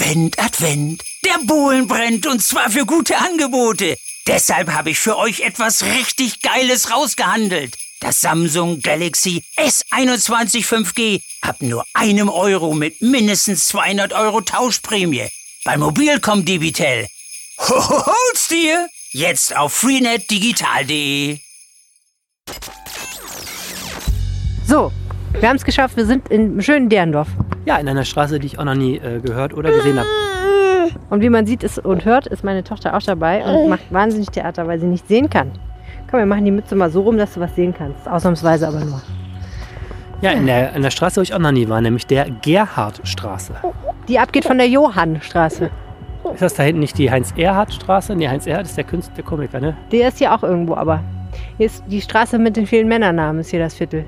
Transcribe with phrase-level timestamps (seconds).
[0.00, 1.04] Advent, Advent.
[1.26, 3.98] Der Bohlen brennt und zwar für gute Angebote.
[4.26, 7.76] Deshalb habe ich für euch etwas richtig Geiles rausgehandelt.
[8.00, 15.28] Das Samsung Galaxy S21 5G ab nur einem Euro mit mindestens 200 Euro Tauschprämie.
[15.64, 17.06] Bei Mobilcom Debitel.
[17.58, 18.88] Hol's dir!
[19.10, 21.40] Jetzt auf freenetdigital.de.
[24.66, 24.92] So,
[25.38, 25.98] wir haben es geschafft.
[25.98, 27.28] Wir sind in schönen Derndorf.
[27.70, 30.08] Ja, in einer Straße, die ich auch noch nie äh, gehört oder gesehen habe.
[31.08, 34.28] Und wie man sieht ist, und hört, ist meine Tochter auch dabei und macht wahnsinnig
[34.28, 35.52] Theater, weil sie nicht sehen kann.
[36.10, 38.08] Komm, wir machen die Mütze mal so rum, dass du was sehen kannst.
[38.08, 39.00] Ausnahmsweise aber nur.
[40.20, 43.54] Ja, in der, in der Straße, wo ich auch noch nie war, nämlich der Gerhardstraße.
[44.08, 45.70] Die abgeht von der Johannstraße.
[46.32, 48.16] Ist das da hinten nicht die Heinz-Erhardt-Straße?
[48.16, 49.76] Nee, Heinz Erhardt ist der Künstler, der Komiker, ne?
[49.92, 51.04] Der ist hier auch irgendwo, aber
[51.56, 54.04] hier ist die Straße mit den vielen Männernamen, ist hier das Viertel.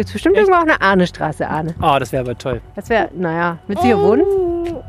[0.00, 0.48] Gibt es bestimmt Echt?
[0.48, 1.74] irgendwo auch eine Ahne-Straße, Ahne.
[1.82, 2.62] Oh, das wäre aber toll.
[2.74, 4.24] Das wäre, naja, willst du hier wohnen?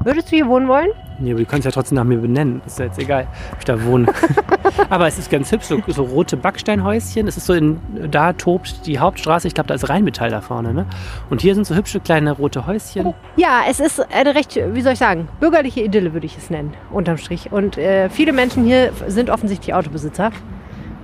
[0.05, 0.87] Würdest du hier wohnen wollen?
[1.19, 2.61] Nee, aber die können es ja trotzdem nach mir benennen.
[2.65, 4.05] Ist ja jetzt egal, ob ich da wohne.
[4.89, 7.27] aber es ist ganz hübsch, so, so rote Backsteinhäuschen.
[7.27, 9.49] Es ist so in, da tobt die Hauptstraße.
[9.49, 10.85] Ich glaube, da ist Rheinmetall da vorne, ne?
[11.29, 13.13] Und hier sind so hübsche kleine rote Häuschen.
[13.35, 16.73] Ja, es ist eine recht, wie soll ich sagen, bürgerliche Idylle würde ich es nennen,
[16.89, 17.51] unterm Strich.
[17.51, 20.31] Und äh, viele Menschen hier sind offensichtlich Autobesitzer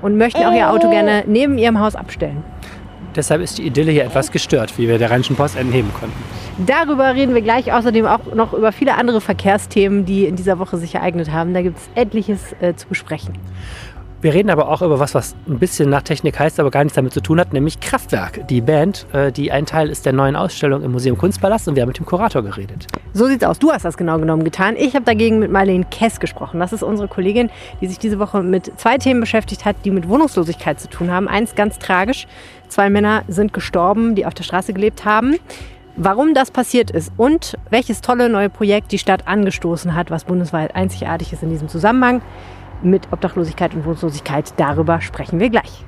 [0.01, 2.43] und möchten auch ihr Auto gerne neben ihrem Haus abstellen.
[3.17, 6.15] Deshalb ist die Idylle hier etwas gestört, wie wir der Rheinischen Post entnehmen konnten.
[6.65, 10.77] Darüber reden wir gleich außerdem auch noch über viele andere Verkehrsthemen, die in dieser Woche
[10.77, 11.53] sich ereignet haben.
[11.53, 13.33] Da gibt es etliches äh, zu besprechen.
[14.19, 16.95] Wir reden aber auch über was, was ein bisschen nach Technik heißt, aber gar nichts
[16.95, 18.47] damit zu tun hat, nämlich Kraftwerk.
[18.47, 21.83] Die Band, äh, die ein Teil ist der neuen Ausstellung im Museum Kunstpalast und wir
[21.83, 22.87] haben mit dem Kurator geredet.
[23.13, 23.59] So sieht's aus.
[23.59, 24.75] Du hast das genau genommen getan.
[24.75, 26.59] Ich habe dagegen mit Marlene Kess gesprochen.
[26.59, 30.09] Das ist unsere Kollegin, die sich diese Woche mit zwei Themen beschäftigt hat, die mit
[30.09, 31.27] Wohnungslosigkeit zu tun haben.
[31.27, 32.25] Eins ganz tragisch.
[32.67, 35.35] Zwei Männer sind gestorben, die auf der Straße gelebt haben.
[35.95, 40.75] Warum das passiert ist und welches tolle neue Projekt die Stadt angestoßen hat, was bundesweit
[40.75, 42.21] einzigartig ist in diesem Zusammenhang
[42.83, 45.85] mit Obdachlosigkeit und Wohnungslosigkeit, darüber sprechen wir gleich.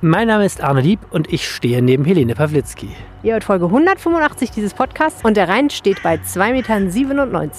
[0.00, 2.90] Mein Name ist Arne Lieb und ich stehe neben Helene Pawlitzki.
[3.22, 7.50] Ihr hört Folge 185 dieses Podcasts und der Rhein steht bei 2,97 Metern.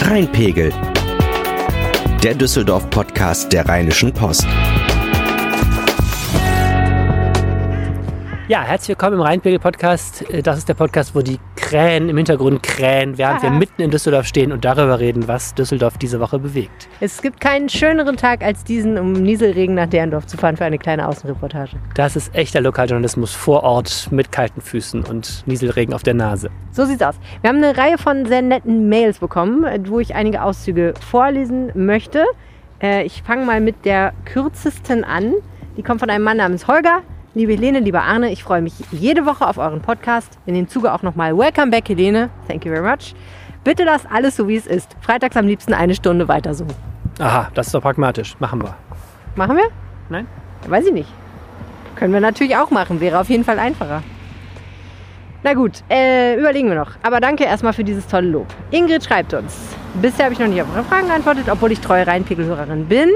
[0.00, 0.72] Rheinpegel.
[2.22, 4.46] Der Düsseldorf-Podcast der Rheinischen Post.
[8.46, 10.26] Ja, herzlich willkommen im Rheinpegel-Podcast.
[10.42, 13.58] Das ist der Podcast, wo die Krähen im Hintergrund krähen, während wir Aha.
[13.58, 16.86] mitten in Düsseldorf stehen und darüber reden, was Düsseldorf diese Woche bewegt.
[17.00, 20.76] Es gibt keinen schöneren Tag als diesen, um Nieselregen nach Derndorf zu fahren für eine
[20.76, 21.76] kleine Außenreportage.
[21.94, 26.50] Das ist echter Lokaljournalismus vor Ort mit kalten Füßen und Nieselregen auf der Nase.
[26.70, 27.14] So sieht's aus.
[27.40, 32.26] Wir haben eine Reihe von sehr netten Mails bekommen, wo ich einige Auszüge vorlesen möchte.
[32.82, 35.32] Äh, Ich fange mal mit der kürzesten an.
[35.78, 37.00] Die kommt von einem Mann namens Holger.
[37.36, 40.38] Liebe Helene, lieber Arne, ich freue mich jede Woche auf euren Podcast.
[40.46, 42.30] In dem Zuge auch nochmal Welcome back, Helene.
[42.46, 43.12] Thank you very much.
[43.64, 44.94] Bitte lasst alles so, wie es ist.
[45.00, 46.64] Freitags am liebsten eine Stunde weiter so.
[47.18, 48.36] Aha, das ist doch pragmatisch.
[48.38, 48.76] Machen wir.
[49.34, 49.64] Machen wir?
[50.10, 50.28] Nein?
[50.68, 51.08] Weiß ich nicht.
[51.96, 53.00] Können wir natürlich auch machen.
[53.00, 54.04] Wäre auf jeden Fall einfacher.
[55.42, 56.92] Na gut, äh, überlegen wir noch.
[57.02, 58.46] Aber danke erstmal für dieses tolle Lob.
[58.70, 59.74] Ingrid schreibt uns.
[60.00, 63.10] Bisher habe ich noch nicht auf eure Fragen geantwortet, obwohl ich treue Rheinpegel-Hörerin bin.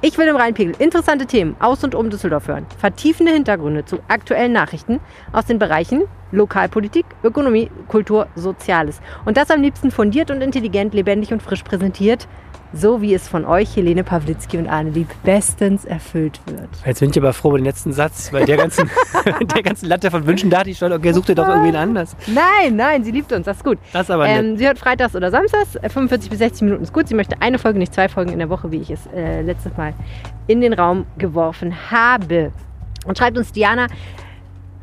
[0.00, 2.66] Ich will im Rheinpegel interessante Themen aus und um Düsseldorf hören.
[2.78, 5.00] Vertiefende Hintergründe zu aktuellen Nachrichten
[5.32, 9.00] aus den Bereichen Lokalpolitik, Ökonomie, Kultur, Soziales.
[9.24, 12.28] Und das am liebsten fundiert und intelligent, lebendig und frisch präsentiert,
[12.72, 16.68] so wie es von euch, Helene Pawlitzki und Arne Lieb, bestens erfüllt wird.
[16.84, 18.90] Jetzt bin ich aber froh über den letzten Satz, weil der ganzen,
[19.54, 22.16] der ganzen Latte von Wünschen dachte ich schon, okay, such dir doch irgendwen anders.
[22.26, 23.78] Nein, nein, sie liebt uns, das ist gut.
[23.92, 24.44] Das aber nett.
[24.44, 27.08] Ähm, sie hört freitags oder samstags, äh, 45 bis 60 Minuten ist gut.
[27.08, 29.76] Sie möchte eine Folge, nicht zwei Folgen in der Woche, wie ich es äh, letztes
[29.76, 29.94] Mal
[30.46, 32.52] in den Raum geworfen habe.
[33.04, 33.86] Und schreibt uns Diana,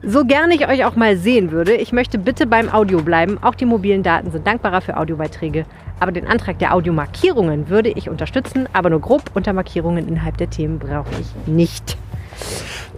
[0.08, 3.38] so gerne ich euch auch mal sehen würde, ich möchte bitte beim Audio bleiben.
[3.42, 5.66] Auch die mobilen Daten sind dankbarer für Audiobeiträge.
[6.00, 10.50] Aber den Antrag der Audiomarkierungen würde ich unterstützen, aber nur grob unter Markierungen innerhalb der
[10.50, 11.98] Themen brauche ich nicht.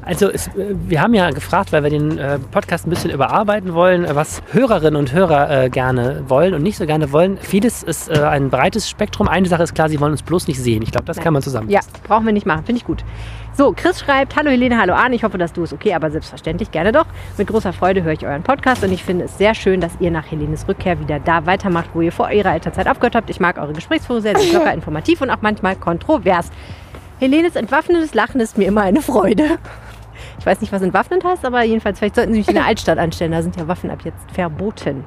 [0.07, 3.73] Also es, äh, wir haben ja gefragt, weil wir den äh, Podcast ein bisschen überarbeiten
[3.73, 7.37] wollen, was Hörerinnen und Hörer äh, gerne wollen und nicht so gerne wollen.
[7.37, 9.27] Vieles ist äh, ein breites Spektrum.
[9.27, 10.81] Eine Sache ist klar, sie wollen uns bloß nicht sehen.
[10.81, 11.69] Ich glaube, das kann man zusammen.
[11.69, 13.03] Ja, brauchen wir nicht machen, finde ich gut.
[13.57, 16.69] So, Chris schreibt, hallo Helene, hallo Arne, ich hoffe, dass du es okay, aber selbstverständlich
[16.69, 17.07] gerne doch.
[17.39, 20.11] Mit großer Freude höre ich euren Podcast und ich finde es sehr schön, dass ihr
[20.11, 23.31] nach Helenes Rückkehr wieder da weitermacht, wo ihr vor ihrer Elternzeit aufgehört habt.
[23.31, 26.51] Ich mag eure Gesprächsführung sehr, sehr locker, informativ und auch manchmal kontrovers.
[27.19, 29.57] Helenes entwaffnendes Lachen ist mir immer eine Freude.
[30.37, 32.99] Ich weiß nicht, was entwaffnend heißt, aber jedenfalls, vielleicht sollten Sie mich in der Altstadt
[32.99, 35.03] anstellen, da sind ja Waffen ab jetzt verboten.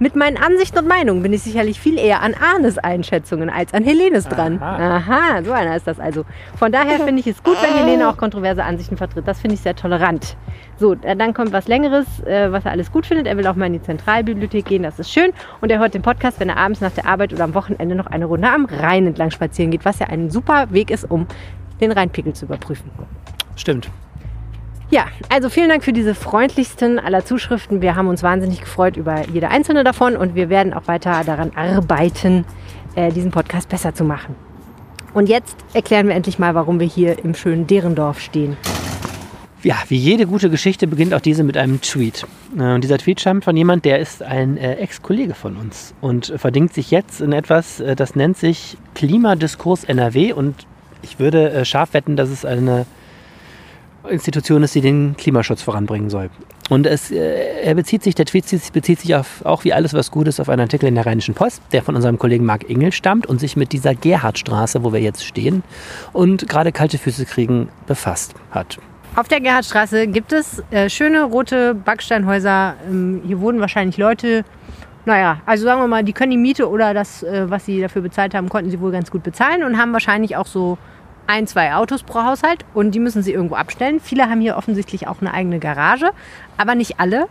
[0.00, 3.82] Mit meinen Ansichten und Meinungen bin ich sicherlich viel eher an Arnes Einschätzungen als an
[3.82, 4.62] Helenes dran.
[4.62, 4.96] Aha.
[4.96, 6.24] Aha, so einer ist das also.
[6.56, 9.26] Von daher finde ich es gut, wenn Helene auch kontroverse Ansichten vertritt.
[9.26, 10.36] Das finde ich sehr tolerant.
[10.76, 13.26] So, äh, dann kommt was Längeres, äh, was er alles gut findet.
[13.26, 15.32] Er will auch mal in die Zentralbibliothek gehen, das ist schön.
[15.60, 18.06] Und er hört den Podcast, wenn er abends nach der Arbeit oder am Wochenende noch
[18.06, 21.26] eine Runde am Rhein entlang spazieren geht, was ja ein super Weg ist, um
[21.80, 22.90] den Rheinpegel zu überprüfen.
[23.56, 23.90] Stimmt.
[24.90, 27.82] Ja, also vielen Dank für diese freundlichsten aller Zuschriften.
[27.82, 31.52] Wir haben uns wahnsinnig gefreut über jede einzelne davon und wir werden auch weiter daran
[31.54, 32.46] arbeiten,
[32.94, 34.34] äh, diesen Podcast besser zu machen.
[35.12, 38.56] Und jetzt erklären wir endlich mal, warum wir hier im schönen Derendorf stehen.
[39.62, 42.26] Ja, wie jede gute Geschichte beginnt auch diese mit einem Tweet.
[42.58, 46.32] Äh, Und dieser Tweet stammt von jemand, der ist ein äh, Ex-Kollege von uns und
[46.38, 50.66] verdingt sich jetzt in etwas, das nennt sich Klimadiskurs NRW und
[51.02, 52.86] ich würde scharf wetten, dass es eine
[54.08, 56.30] Institution ist, die den Klimaschutz voranbringen soll.
[56.70, 60.10] Und es, äh, er bezieht sich, der Tweet bezieht- sich auf, auch wie alles was
[60.10, 63.26] Gutes auf einen Artikel in der Rheinischen Post, der von unserem Kollegen Marc Ingel stammt
[63.26, 65.62] und sich mit dieser Gerhardstraße, wo wir jetzt stehen
[66.12, 68.78] und gerade kalte Füße kriegen, befasst hat.
[69.16, 72.74] Auf der Gerhardstraße gibt es äh, schöne rote Backsteinhäuser.
[72.88, 74.44] Ähm, hier wohnen wahrscheinlich Leute,
[75.06, 78.02] naja, also sagen wir mal, die können die Miete oder das, äh, was sie dafür
[78.02, 80.76] bezahlt haben, konnten sie wohl ganz gut bezahlen und haben wahrscheinlich auch so
[81.28, 84.00] ein, zwei Autos pro Haushalt und die müssen sie irgendwo abstellen.
[84.00, 86.10] Viele haben hier offensichtlich auch eine eigene Garage,
[86.56, 87.26] aber nicht alle.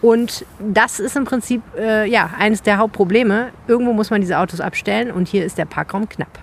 [0.00, 3.50] Und das ist im Prinzip äh, ja, eines der Hauptprobleme.
[3.68, 6.40] Irgendwo muss man diese Autos abstellen und hier ist der Parkraum knapp.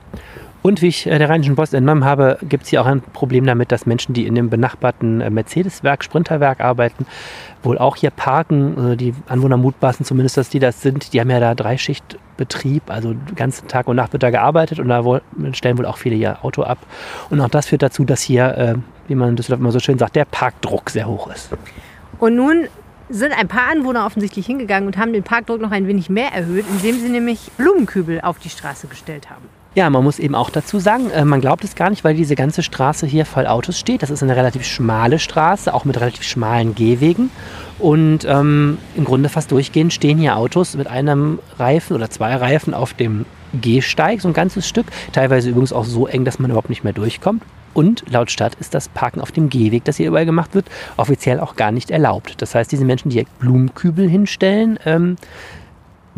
[0.61, 3.45] Und wie ich äh, der Rheinischen Post entnommen habe, gibt es hier auch ein Problem
[3.45, 7.05] damit, dass Menschen, die in dem benachbarten äh, Mercedes-Werk, Sprinterwerk arbeiten,
[7.63, 8.91] wohl auch hier parken.
[8.91, 11.13] Äh, Die Anwohner mutmaßen zumindest, dass die das sind.
[11.13, 11.55] Die haben ja da
[12.39, 15.21] Dreischichtbetrieb, also den ganzen Tag und Nachmittag gearbeitet und da
[15.53, 16.79] stellen wohl auch viele ihr Auto ab.
[17.29, 18.75] Und auch das führt dazu, dass hier, äh,
[19.07, 21.49] wie man Düsseldorf immer so schön sagt, der Parkdruck sehr hoch ist.
[22.19, 22.67] Und nun
[23.09, 26.65] sind ein paar Anwohner offensichtlich hingegangen und haben den Parkdruck noch ein wenig mehr erhöht,
[26.69, 29.58] indem sie nämlich Blumenkübel auf die Straße gestellt haben.
[29.75, 32.35] Ja, man muss eben auch dazu sagen, äh, man glaubt es gar nicht, weil diese
[32.35, 34.01] ganze Straße hier voll Autos steht.
[34.01, 37.29] Das ist eine relativ schmale Straße, auch mit relativ schmalen Gehwegen.
[37.77, 42.73] Und ähm, im Grunde fast durchgehend stehen hier Autos mit einem Reifen oder zwei Reifen
[42.73, 44.87] auf dem Gehsteig, so ein ganzes Stück.
[45.13, 47.43] Teilweise übrigens auch so eng, dass man überhaupt nicht mehr durchkommt.
[47.73, 50.65] Und laut Stadt ist das Parken auf dem Gehweg, das hier überall gemacht wird,
[50.97, 52.41] offiziell auch gar nicht erlaubt.
[52.41, 55.17] Das heißt, diese Menschen, die Blumenkübel hinstellen, ähm,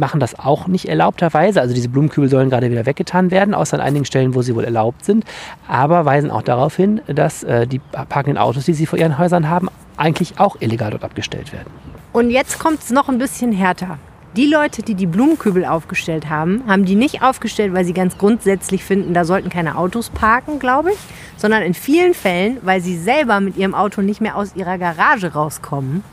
[0.01, 1.61] machen das auch nicht erlaubterweise.
[1.61, 4.65] Also diese Blumenkübel sollen gerade wieder weggetan werden, außer an einigen Stellen, wo sie wohl
[4.65, 5.23] erlaubt sind.
[5.69, 9.47] Aber weisen auch darauf hin, dass äh, die parkenden Autos, die sie vor ihren Häusern
[9.47, 11.71] haben, eigentlich auch illegal dort abgestellt werden.
[12.11, 13.97] Und jetzt kommt es noch ein bisschen härter.
[14.35, 18.83] Die Leute, die die Blumenkübel aufgestellt haben, haben die nicht aufgestellt, weil sie ganz grundsätzlich
[18.83, 20.97] finden, da sollten keine Autos parken, glaube ich,
[21.37, 25.33] sondern in vielen Fällen, weil sie selber mit ihrem Auto nicht mehr aus ihrer Garage
[25.33, 26.03] rauskommen,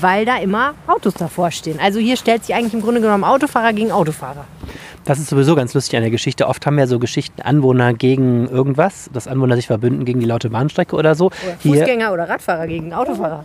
[0.00, 1.80] weil da immer Autos davor stehen.
[1.80, 4.44] Also hier stellt sich eigentlich im Grunde genommen Autofahrer gegen Autofahrer.
[5.06, 6.48] Das ist sowieso ganz lustig an der Geschichte.
[6.48, 10.50] Oft haben ja so Geschichten Anwohner gegen irgendwas, dass Anwohner sich verbünden gegen die laute
[10.50, 11.26] Bahnstrecke oder so.
[11.26, 13.44] Oder Hier, Fußgänger oder Radfahrer gegen Autofahrer.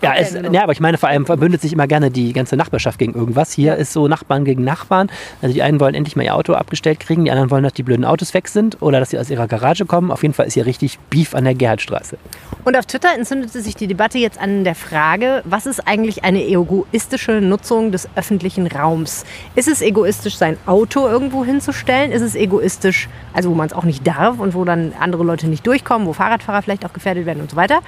[0.00, 2.98] ja, es, ja, aber ich meine vor allem verbündet sich immer gerne die ganze Nachbarschaft
[2.98, 3.52] gegen irgendwas.
[3.52, 5.10] Hier ist so Nachbarn gegen Nachbarn.
[5.42, 7.82] Also die einen wollen endlich mal ihr Auto abgestellt kriegen, die anderen wollen, dass die
[7.82, 10.10] blöden Autos weg sind oder dass sie aus ihrer Garage kommen.
[10.10, 12.16] Auf jeden Fall ist hier richtig Beef an der Gerhardstraße.
[12.64, 16.42] Und auf Twitter entzündete sich die Debatte jetzt an der Frage, was ist eigentlich eine
[16.46, 19.24] egoistische Nutzung des öffentlichen Raums?
[19.54, 22.12] Ist es egoistisch, sein Auto irgendwo hinzustellen?
[22.12, 25.48] Ist es egoistisch, also wo man es auch nicht darf und wo dann andere Leute
[25.48, 27.80] nicht durchkommen, wo Fahrradfahrer vielleicht auch gefährdet werden und so weiter?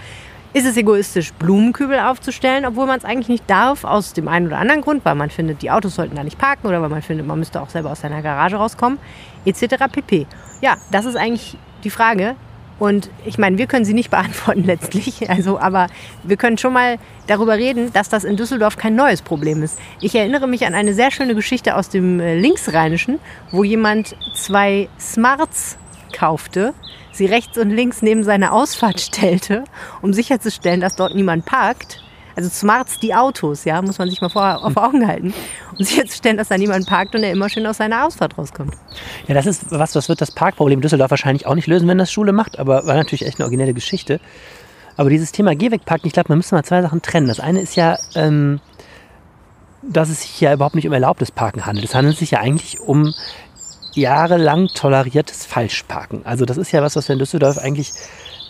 [0.52, 4.58] Ist es egoistisch, Blumenkübel aufzustellen, obwohl man es eigentlich nicht darf, aus dem einen oder
[4.58, 7.26] anderen Grund, weil man findet, die Autos sollten da nicht parken oder weil man findet,
[7.26, 8.98] man müsste auch selber aus seiner Garage rauskommen,
[9.44, 9.84] etc.
[9.92, 10.26] pp.
[10.60, 12.36] Ja, das ist eigentlich die Frage.
[12.78, 15.88] Und ich meine, wir können sie nicht beantworten letztlich, also, aber
[16.22, 19.78] wir können schon mal darüber reden, dass das in Düsseldorf kein neues Problem ist.
[20.00, 23.18] Ich erinnere mich an eine sehr schöne Geschichte aus dem äh, Linksrheinischen,
[23.50, 25.78] wo jemand zwei Smarts
[26.12, 26.74] kaufte,
[27.12, 29.64] sie rechts und links neben seine Ausfahrt stellte,
[30.02, 32.02] um sicherzustellen, dass dort niemand parkt.
[32.36, 35.32] Also Smarts, die Autos, ja, muss man sich mal vor, vor Augen halten.
[35.76, 38.74] Um sicherzustellen, dass da niemand parkt und er immer schön aus seiner Ausfahrt rauskommt.
[39.26, 42.12] Ja, das ist was, das wird das Parkproblem Düsseldorf wahrscheinlich auch nicht lösen, wenn das
[42.12, 44.20] Schule macht, aber war natürlich echt eine originelle Geschichte.
[44.98, 47.28] Aber dieses Thema Gehwegparken, ich glaube, man müsste mal zwei Sachen trennen.
[47.28, 48.60] Das eine ist ja, ähm,
[49.82, 51.86] dass es sich ja überhaupt nicht um erlaubtes Parken handelt.
[51.86, 53.14] Es handelt sich ja eigentlich um
[53.94, 56.24] jahrelang toleriertes Falschparken.
[56.24, 57.92] Also das ist ja was, was wir in Düsseldorf eigentlich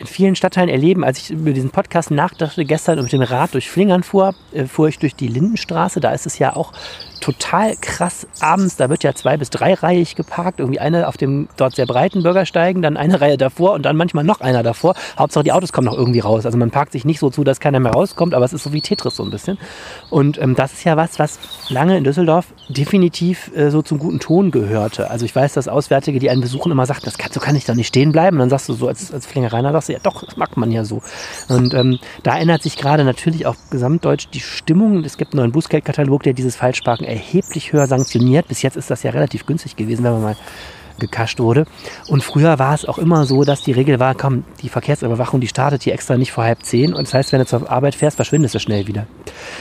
[0.01, 1.05] in vielen Stadtteilen erleben.
[1.05, 4.67] Als ich über diesen Podcast nachdachte gestern und mit dem Rad durch Flingern fuhr, äh,
[4.67, 6.01] fuhr ich durch die Lindenstraße.
[6.01, 6.73] Da ist es ja auch
[7.21, 11.75] total krass abends, da wird ja zwei- bis dreireihig geparkt, irgendwie eine auf dem dort
[11.75, 14.95] sehr breiten Bürgersteigen, dann eine Reihe davor und dann manchmal noch einer davor.
[15.19, 16.47] Hauptsache die Autos kommen noch irgendwie raus.
[16.47, 18.73] Also man parkt sich nicht so zu, dass keiner mehr rauskommt, aber es ist so
[18.73, 19.59] wie Tetris so ein bisschen.
[20.11, 24.21] Und ähm, das ist ja was, was lange in Düsseldorf definitiv äh, so zum guten
[24.21, 25.11] Ton gehörte.
[25.11, 27.65] Also ich weiß, dass Auswärtige, die einen besuchen, immer sagen, das kann, so kann ich
[27.65, 28.37] da nicht stehen bleiben.
[28.37, 30.71] Und dann sagst du so als, als Flingereiner, sagst du, ja doch, das mag man
[30.71, 31.03] ja so.
[31.49, 35.05] Und ähm, da ändert sich gerade natürlich auch gesamtdeutsch die Stimmung.
[35.05, 38.49] Es gibt einen neuen Bußgeldkatalog, der dieses Falschparken erheblich höher sanktioniert.
[38.49, 40.37] Bis jetzt ist das ja relativ günstig gewesen, wenn man mal
[40.99, 41.67] gekascht wurde.
[42.09, 45.49] Und früher war es auch immer so, dass die Regel war, komm, die Verkehrsüberwachung, die
[45.49, 46.95] startet hier extra nicht vor halb zehn.
[46.95, 49.07] Und das heißt, wenn du zur Arbeit fährst, verschwindest du schnell wieder.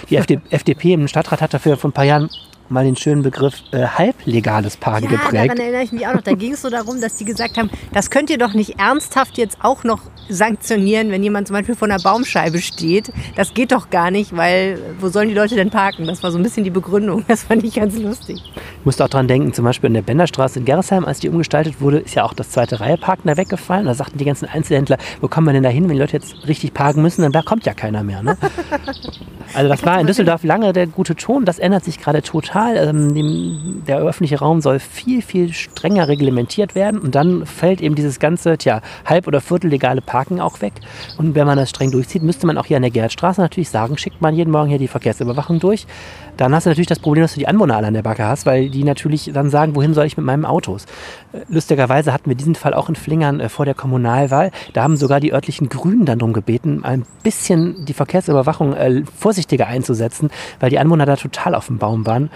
[0.09, 2.29] Die FD FDP im Stadtrat hat dafür vor ein paar Jahren
[2.69, 5.33] mal den schönen Begriff äh, halblegales Parken Ja, geprägt.
[5.51, 6.21] daran erinnere ich mich auch noch.
[6.21, 9.37] Da ging es so darum, dass die gesagt haben, das könnt ihr doch nicht ernsthaft
[9.37, 13.11] jetzt auch noch sanktionieren, wenn jemand zum Beispiel vor einer Baumscheibe steht.
[13.35, 16.07] Das geht doch gar nicht, weil wo sollen die Leute denn parken?
[16.07, 17.23] Das war so ein bisschen die Begründung.
[17.27, 18.41] Das fand ich ganz lustig.
[18.79, 21.81] Ich musste auch dran denken, zum Beispiel in der Benderstraße in Gerresheim, als die umgestaltet
[21.81, 23.85] wurde, ist ja auch das zweite Reihe Parken da weggefallen.
[23.85, 26.47] Da sagten die ganzen Einzelhändler, wo kommen wir denn da hin, wenn die Leute jetzt
[26.47, 28.23] richtig parken müssen, dann da kommt ja keiner mehr.
[28.23, 28.37] Ne?
[29.55, 32.75] Also das war in Düsseldorf lange der gute Ton, das ändert sich gerade total.
[32.75, 38.19] Ähm, der öffentliche Raum soll viel, viel strenger reglementiert werden und dann fällt eben dieses
[38.19, 40.73] ganze, tja, halb- oder viertellegale Parken auch weg.
[41.17, 43.97] Und wenn man das streng durchzieht, müsste man auch hier an der Gerhardstraße natürlich sagen,
[43.97, 45.87] schickt man jeden Morgen hier die Verkehrsüberwachung durch.
[46.37, 48.45] Dann hast du natürlich das Problem, dass du die Anwohner alle an der Backe hast,
[48.45, 50.85] weil die natürlich dann sagen, wohin soll ich mit meinem Autos?
[51.33, 54.51] Äh, Lustigerweise hatten wir diesen Fall auch in Flingern äh, vor der Kommunalwahl.
[54.73, 59.67] Da haben sogar die örtlichen Grünen dann darum gebeten, ein bisschen die Verkehrsüberwachung äh, vorsichtiger
[59.67, 62.29] einzusetzen, weil die Anwohner da total auf dem Baum waren.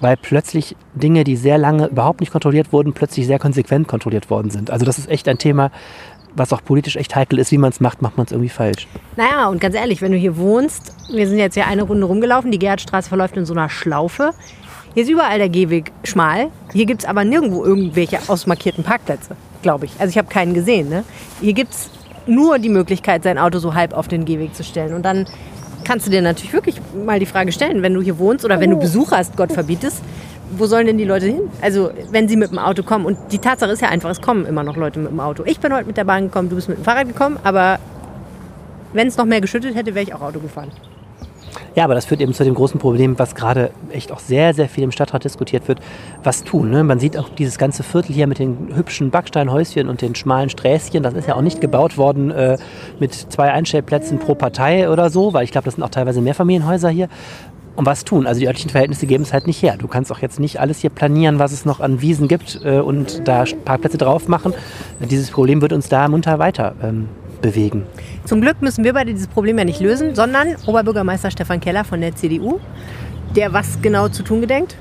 [0.00, 4.50] Weil plötzlich Dinge, die sehr lange überhaupt nicht kontrolliert wurden, plötzlich sehr konsequent kontrolliert worden
[4.50, 4.68] sind.
[4.68, 5.70] Also das ist echt ein Thema,
[6.34, 7.52] was auch politisch echt heikel ist.
[7.52, 8.86] Wie man es macht, macht man es irgendwie falsch.
[9.16, 12.50] Naja, und ganz ehrlich, wenn du hier wohnst, wir sind jetzt ja eine Runde rumgelaufen,
[12.50, 14.32] die Gerhardstraße verläuft in so einer Schlaufe.
[14.94, 16.48] Hier ist überall der Gehweg schmal.
[16.72, 19.92] Hier gibt es aber nirgendwo irgendwelche ausmarkierten Parkplätze, glaube ich.
[19.98, 20.88] Also ich habe keinen gesehen.
[20.88, 21.04] Ne?
[21.40, 21.90] Hier gibt es
[22.26, 24.92] nur die Möglichkeit, sein Auto so halb auf den Gehweg zu stellen.
[24.92, 25.26] Und dann
[25.84, 28.70] kannst du dir natürlich wirklich mal die Frage stellen, wenn du hier wohnst oder wenn
[28.70, 30.02] du Besuch hast, Gott verbietest,
[30.56, 31.42] wo sollen denn die Leute hin?
[31.60, 33.06] Also wenn sie mit dem Auto kommen.
[33.06, 35.42] Und die Tatsache ist ja einfach, es kommen immer noch Leute mit dem Auto.
[35.46, 37.78] Ich bin heute mit der Bahn gekommen, du bist mit dem Fahrrad gekommen, aber
[38.92, 40.70] wenn es noch mehr geschüttet hätte, wäre ich auch Auto gefahren.
[41.74, 44.68] Ja, aber das führt eben zu dem großen Problem, was gerade echt auch sehr, sehr
[44.68, 45.80] viel im Stadtrat diskutiert wird.
[46.22, 46.70] Was tun?
[46.70, 46.84] Ne?
[46.84, 51.02] Man sieht auch dieses ganze Viertel hier mit den hübschen Backsteinhäuschen und den schmalen Sträßchen.
[51.02, 52.58] Das ist ja auch nicht gebaut worden äh,
[53.00, 56.90] mit zwei Einstellplätzen pro Partei oder so, weil ich glaube, das sind auch teilweise Mehrfamilienhäuser
[56.90, 57.08] hier.
[57.74, 58.26] Und was tun?
[58.26, 59.76] Also die örtlichen Verhältnisse geben es halt nicht her.
[59.78, 62.80] Du kannst auch jetzt nicht alles hier planieren, was es noch an Wiesen gibt äh,
[62.80, 64.52] und da Parkplätze drauf machen.
[65.00, 67.08] Dieses Problem wird uns da munter weiter ähm,
[67.40, 67.84] bewegen.
[68.24, 72.00] Zum Glück müssen wir beide dieses Problem ja nicht lösen, sondern Oberbürgermeister Stefan Keller von
[72.00, 72.60] der CDU,
[73.34, 74.76] der was genau zu tun gedenkt.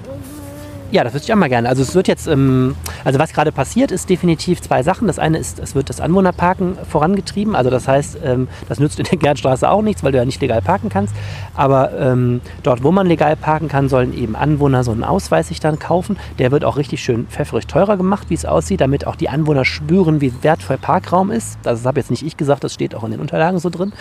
[0.92, 1.70] Ja, das wüsste ich auch mal gerne.
[1.70, 5.08] Also es wird jetzt, ähm, also was gerade passiert, ist definitiv zwei Sachen.
[5.08, 7.56] Das eine ist, es wird das Anwohnerparken vorangetrieben.
[7.56, 10.42] Also das heißt, ähm, das nützt in der Gernstraße auch nichts, weil du ja nicht
[10.42, 11.16] legal parken kannst.
[11.56, 15.62] Aber ähm, dort, wo man legal parken kann, sollen eben Anwohner so einen Ausweis sich
[15.62, 16.18] dann kaufen.
[16.40, 19.64] Der wird auch richtig schön pfefferig teurer gemacht, wie es aussieht, damit auch die Anwohner
[19.64, 21.58] spüren, wie wertvoll Parkraum ist.
[21.64, 23.94] Das habe jetzt nicht ich gesagt, das steht auch in den Unterlagen so drin.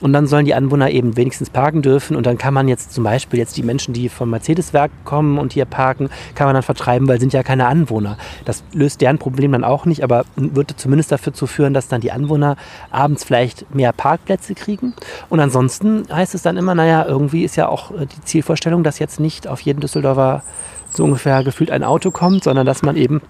[0.00, 2.16] Und dann sollen die Anwohner eben wenigstens parken dürfen.
[2.16, 5.52] Und dann kann man jetzt zum Beispiel jetzt die Menschen, die vom Mercedes-Werk kommen und
[5.52, 8.16] hier parken, kann man dann vertreiben, weil sind ja keine Anwohner.
[8.44, 12.00] Das löst deren Problem dann auch nicht, aber würde zumindest dafür zu führen, dass dann
[12.00, 12.56] die Anwohner
[12.90, 14.94] abends vielleicht mehr Parkplätze kriegen.
[15.28, 18.98] Und ansonsten heißt es dann immer, naja, irgendwie ist ja auch äh, die Zielvorstellung, dass
[18.98, 20.42] jetzt nicht auf jeden Düsseldorfer
[20.90, 23.20] so ungefähr gefühlt ein Auto kommt, sondern dass man eben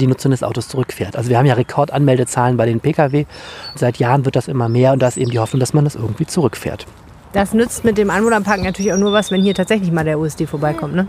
[0.00, 1.16] die Nutzung des Autos zurückfährt.
[1.16, 3.26] Also wir haben ja Rekordanmeldezahlen bei den Pkw.
[3.74, 5.94] Seit Jahren wird das immer mehr und da ist eben die Hoffnung, dass man das
[5.94, 6.86] irgendwie zurückfährt.
[7.32, 10.46] Das nützt mit dem Anwohnerparken natürlich auch nur was, wenn hier tatsächlich mal der USD
[10.46, 10.94] vorbeikommt.
[10.94, 11.06] Ne?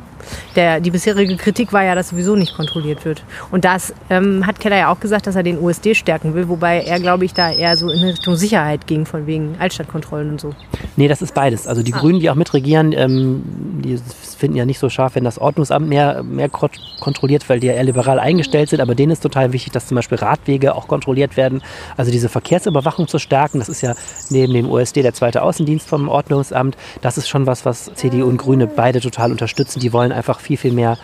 [0.55, 3.23] Der, die bisherige Kritik war ja, dass sowieso nicht kontrolliert wird.
[3.51, 6.81] Und das ähm, hat Keller ja auch gesagt, dass er den USD stärken will, wobei
[6.81, 10.53] er, glaube ich, da eher so in Richtung Sicherheit ging, von wegen Altstadtkontrollen und so.
[10.97, 11.67] Nee, das ist beides.
[11.67, 13.43] Also die Grünen, die auch mitregieren, ähm,
[13.81, 13.97] die
[14.37, 17.83] finden ja nicht so scharf, wenn das Ordnungsamt mehr, mehr kontrolliert, weil die ja eher
[17.83, 18.81] liberal eingestellt sind.
[18.81, 21.61] Aber denen ist total wichtig, dass zum Beispiel Radwege auch kontrolliert werden.
[21.95, 23.95] Also diese Verkehrsüberwachung zu stärken, das ist ja
[24.29, 26.75] neben dem USD der zweite Außendienst vom Ordnungsamt.
[27.01, 29.79] Das ist schon was, was CDU und Grüne beide total unterstützen.
[29.79, 30.97] Die wollen einfach viel, viel mehr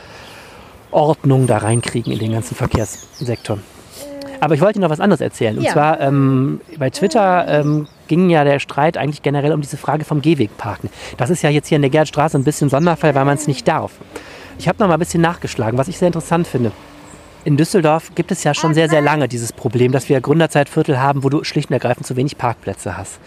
[0.92, 3.60] Ordnung da reinkriegen in den ganzen Verkehrssektor.
[4.40, 5.58] Aber ich wollte noch was anderes erzählen.
[5.58, 5.72] Und Ja.
[5.74, 10.22] zwar ähm, bei Twitter ähm, ging ja der Streit eigentlich generell um diese Frage vom
[10.22, 10.90] Gehwegparken.
[11.18, 13.68] Das ist ja jetzt hier in der Gerhardstraße ein bisschen Sonderfall, weil man es nicht
[13.68, 13.94] darf.
[14.60, 16.72] Ich habe noch mal ein bisschen nachgeschlagen, was ich sehr interessant finde.
[17.44, 21.24] In Düsseldorf gibt es ja schon sehr, sehr lange dieses Problem, dass wir Gründerzeitviertel haben,
[21.24, 23.20] wo du schlicht und ergreifend zu wenig Parkplätze hast.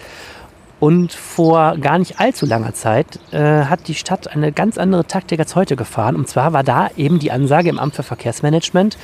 [0.81, 5.41] Und vor gar nicht allzu langer Zeit äh, hat die Stadt eine ganz andere Taktik
[5.41, 6.15] als heute gefahren.
[6.15, 8.97] Und zwar war da eben die Ansage im Amt für Verkehrsmanagement,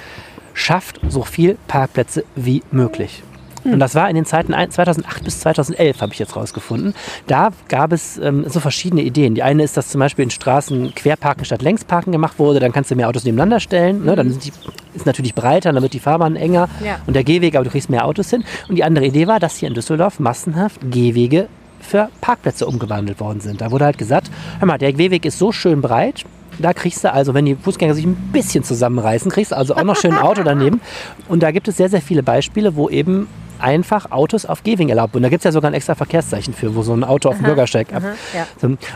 [0.52, 3.22] schafft so viel Parkplätze wie möglich.
[3.64, 6.92] Und das war in den Zeiten 2008 bis 2011, habe ich jetzt rausgefunden.
[7.26, 9.34] Da gab es ähm, so verschiedene Ideen.
[9.34, 12.60] Die eine ist, dass zum Beispiel in Straßen Querparken statt Längsparken gemacht wurde.
[12.60, 14.04] Dann kannst du mehr Autos nebeneinander stellen.
[14.04, 14.16] Ne?
[14.16, 14.52] Dann sind die,
[14.94, 16.98] ist natürlich breiter, dann wird die Fahrbahn enger Ja.
[17.06, 18.44] und der Gehweg, aber du kriegst mehr Autos hin.
[18.68, 21.48] Und die andere Idee war, dass hier in Düsseldorf massenhaft Gehwege
[21.84, 23.60] für Parkplätze umgewandelt worden sind.
[23.60, 26.24] Da wurde halt gesagt, hör mal, der Gehweg ist so schön breit,
[26.58, 29.82] da kriegst du also, wenn die Fußgänger sich ein bisschen zusammenreißen, kriegst du also auch
[29.82, 30.80] noch schön ein Auto daneben.
[31.28, 33.26] Und da gibt es sehr, sehr viele Beispiele, wo eben
[33.58, 35.22] einfach Autos auf Gehwegen erlaubt wurden.
[35.22, 37.44] Da gibt es ja sogar ein extra Verkehrszeichen für, wo so ein Auto auf dem
[37.44, 38.02] Bürgersteig ab.
[38.34, 38.46] ja.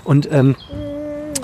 [0.04, 0.56] Und ähm,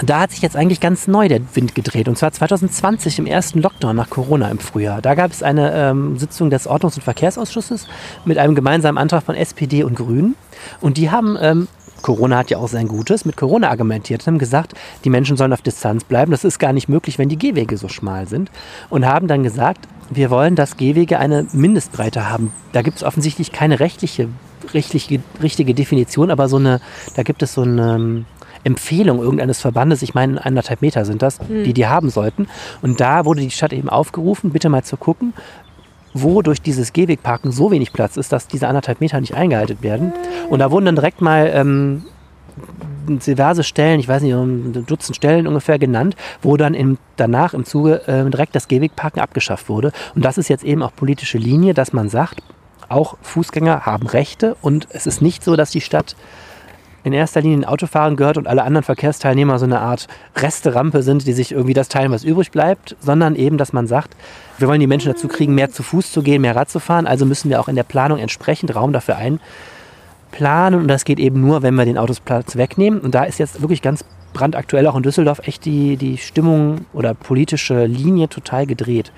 [0.02, 2.08] da hat sich jetzt eigentlich ganz neu der Wind gedreht.
[2.08, 5.00] Und zwar 2020 im ersten Lockdown nach Corona im Frühjahr.
[5.00, 7.86] Da gab es eine ähm, Sitzung des Ordnungs- und Verkehrsausschusses
[8.24, 10.34] mit einem gemeinsamen Antrag von SPD und Grünen.
[10.80, 11.68] Und die haben, ähm,
[12.02, 14.74] Corona hat ja auch sein Gutes, mit Corona argumentiert haben gesagt,
[15.04, 16.30] die Menschen sollen auf Distanz bleiben.
[16.30, 18.50] Das ist gar nicht möglich, wenn die Gehwege so schmal sind.
[18.90, 22.52] Und haben dann gesagt, wir wollen, dass Gehwege eine Mindestbreite haben.
[22.72, 24.28] Da gibt es offensichtlich keine rechtliche,
[24.72, 26.80] rechtliche, richtige Definition, aber so eine,
[27.16, 28.26] da gibt es so eine ähm,
[28.64, 32.48] Empfehlung irgendeines Verbandes, ich meine eineinhalb Meter sind das, die die haben sollten.
[32.82, 35.34] Und da wurde die Stadt eben aufgerufen, bitte mal zu gucken,
[36.14, 40.12] wo durch dieses Gehwegparken so wenig Platz ist, dass diese anderthalb Meter nicht eingehalten werden.
[40.48, 42.04] Und da wurden dann direkt mal ähm,
[43.06, 47.64] diverse Stellen, ich weiß nicht, ein Dutzend Stellen ungefähr genannt, wo dann im, danach im
[47.64, 49.92] Zuge äh, direkt das Gehwegparken abgeschafft wurde.
[50.14, 52.42] Und das ist jetzt eben auch politische Linie, dass man sagt,
[52.88, 56.16] auch Fußgänger haben Rechte und es ist nicht so, dass die Stadt
[57.04, 61.26] in erster Linie den Autofahrern gehört und alle anderen Verkehrsteilnehmer so eine Art Resterampe sind,
[61.26, 64.16] die sich irgendwie das teilen, was übrig bleibt, sondern eben, dass man sagt,
[64.58, 67.06] wir wollen die Menschen dazu kriegen, mehr zu Fuß zu gehen, mehr Rad zu fahren,
[67.06, 71.40] also müssen wir auch in der Planung entsprechend Raum dafür einplanen und das geht eben
[71.40, 74.96] nur, wenn wir den Autos Platz wegnehmen und da ist jetzt wirklich ganz brandaktuell auch
[74.96, 79.12] in Düsseldorf echt die, die Stimmung oder politische Linie total gedreht.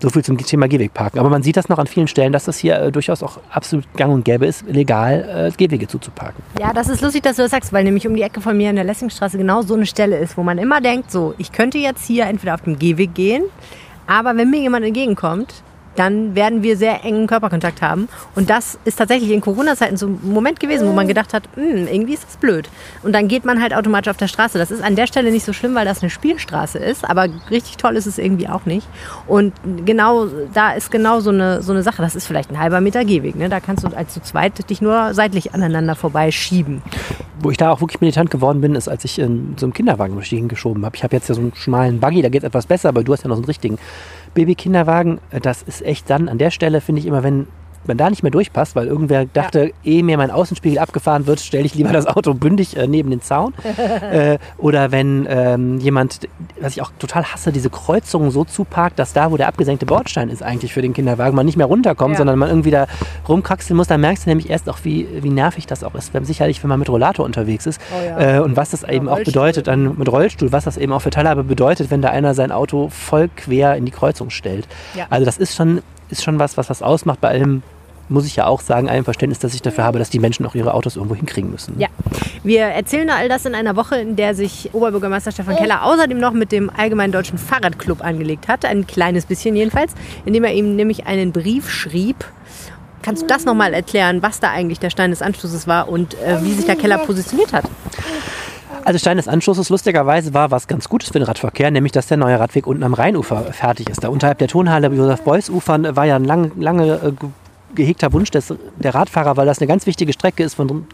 [0.00, 1.20] So viel zum Thema Gehwegparken.
[1.20, 3.84] Aber man sieht das noch an vielen Stellen, dass das hier äh, durchaus auch absolut
[3.96, 6.42] gang und gäbe ist, legal äh, Gehwege zuzuparken.
[6.58, 8.70] Ja, das ist lustig, dass du das sagst, weil nämlich um die Ecke von mir
[8.70, 11.76] in der Lessingstraße genau so eine Stelle ist, wo man immer denkt, so, ich könnte
[11.76, 13.44] jetzt hier entweder auf dem Gehweg gehen,
[14.06, 15.62] aber wenn mir jemand entgegenkommt,
[16.00, 18.08] dann werden wir sehr engen Körperkontakt haben.
[18.34, 21.86] Und das ist tatsächlich in Corona-Zeiten so ein Moment gewesen, wo man gedacht hat, "Hm,
[21.88, 22.70] irgendwie ist das blöd.
[23.02, 24.56] Und dann geht man halt automatisch auf der Straße.
[24.56, 27.76] Das ist an der Stelle nicht so schlimm, weil das eine Spielstraße ist, aber richtig
[27.76, 28.88] toll ist es irgendwie auch nicht.
[29.26, 29.52] Und
[29.84, 32.00] genau da ist genau so eine, so eine Sache.
[32.00, 33.36] Das ist vielleicht ein halber Meter Gehweg.
[33.36, 33.50] Ne?
[33.50, 36.80] Da kannst du als zu zweit dich nur seitlich aneinander vorbeischieben.
[37.42, 40.14] Wo ich da auch wirklich militant geworden bin, ist, als ich in so einem Kinderwagen
[40.14, 40.96] durch die Gegend geschoben habe.
[40.96, 43.12] Ich habe jetzt ja so einen schmalen Buggy, da geht es etwas besser, aber du
[43.12, 43.78] hast ja noch so einen richtigen
[44.34, 45.20] Baby-Kinderwagen.
[45.30, 47.46] Äh, Das ist echt dann an der Stelle, finde ich immer, wenn
[47.86, 51.64] man da nicht mehr durchpasst, weil irgendwer dachte, ehe mir mein Außenspiegel abgefahren wird, stelle
[51.64, 53.54] ich lieber das Auto bündig äh, neben den Zaun.
[54.12, 56.28] äh, oder wenn ähm, jemand,
[56.60, 60.28] was ich auch total hasse, diese Kreuzungen so zuparkt, dass da, wo der abgesenkte Bordstein
[60.28, 62.18] ist eigentlich für den Kinderwagen, man nicht mehr runterkommt, Ja.
[62.18, 62.86] sondern man irgendwie da
[63.28, 66.12] rumkraxeln muss, dann merkst du nämlich erst auch, wie, wie nervig das auch ist.
[66.14, 67.80] Wenn- Sicherlich, wenn man mit Rollator unterwegs ist.
[67.92, 68.36] Oh ja.
[68.36, 69.32] äh, und was das eben auch Rollstuhl.
[69.32, 72.52] bedeutet, dann mit Rollstuhl, was das eben auch für Teilhabe bedeutet, wenn da einer sein
[72.52, 74.68] Auto voll quer in die Kreuzung stellt.
[74.94, 75.06] Ja.
[75.10, 77.62] Also das ist schon, ist schon was, was was ausmacht bei allem,
[78.08, 80.54] muss ich ja auch sagen, allem Verständnis, das ich dafür habe, dass die Menschen auch
[80.54, 81.78] ihre Autos irgendwo hinkriegen müssen.
[81.78, 81.88] Ja,
[82.42, 86.32] wir erzählen all das in einer Woche, in der sich Oberbürgermeister Stefan Keller außerdem noch
[86.32, 88.64] mit dem Allgemeinen Deutschen Fahrradclub angelegt hat.
[88.64, 89.92] Ein kleines bisschen jedenfalls,
[90.24, 92.24] indem er ihm nämlich einen Brief schrieb.
[93.02, 96.42] Kannst du das nochmal erklären, was da eigentlich der Stein des Anstoßes war und äh,
[96.42, 97.64] wie sich der Keller positioniert hat?
[98.84, 102.16] Also Stein des Anschlusses lustigerweise war was ganz Gutes für den Radverkehr, nämlich dass der
[102.16, 104.02] neue Radweg unten am Rheinufer fertig ist.
[104.02, 107.28] Da unterhalb der Tonhalle Josef-Beuys-Ufern war ja ein lang, lange äh, ge-
[107.74, 110.86] gehegter Wunsch des, der Radfahrer, weil das eine ganz wichtige Strecke ist von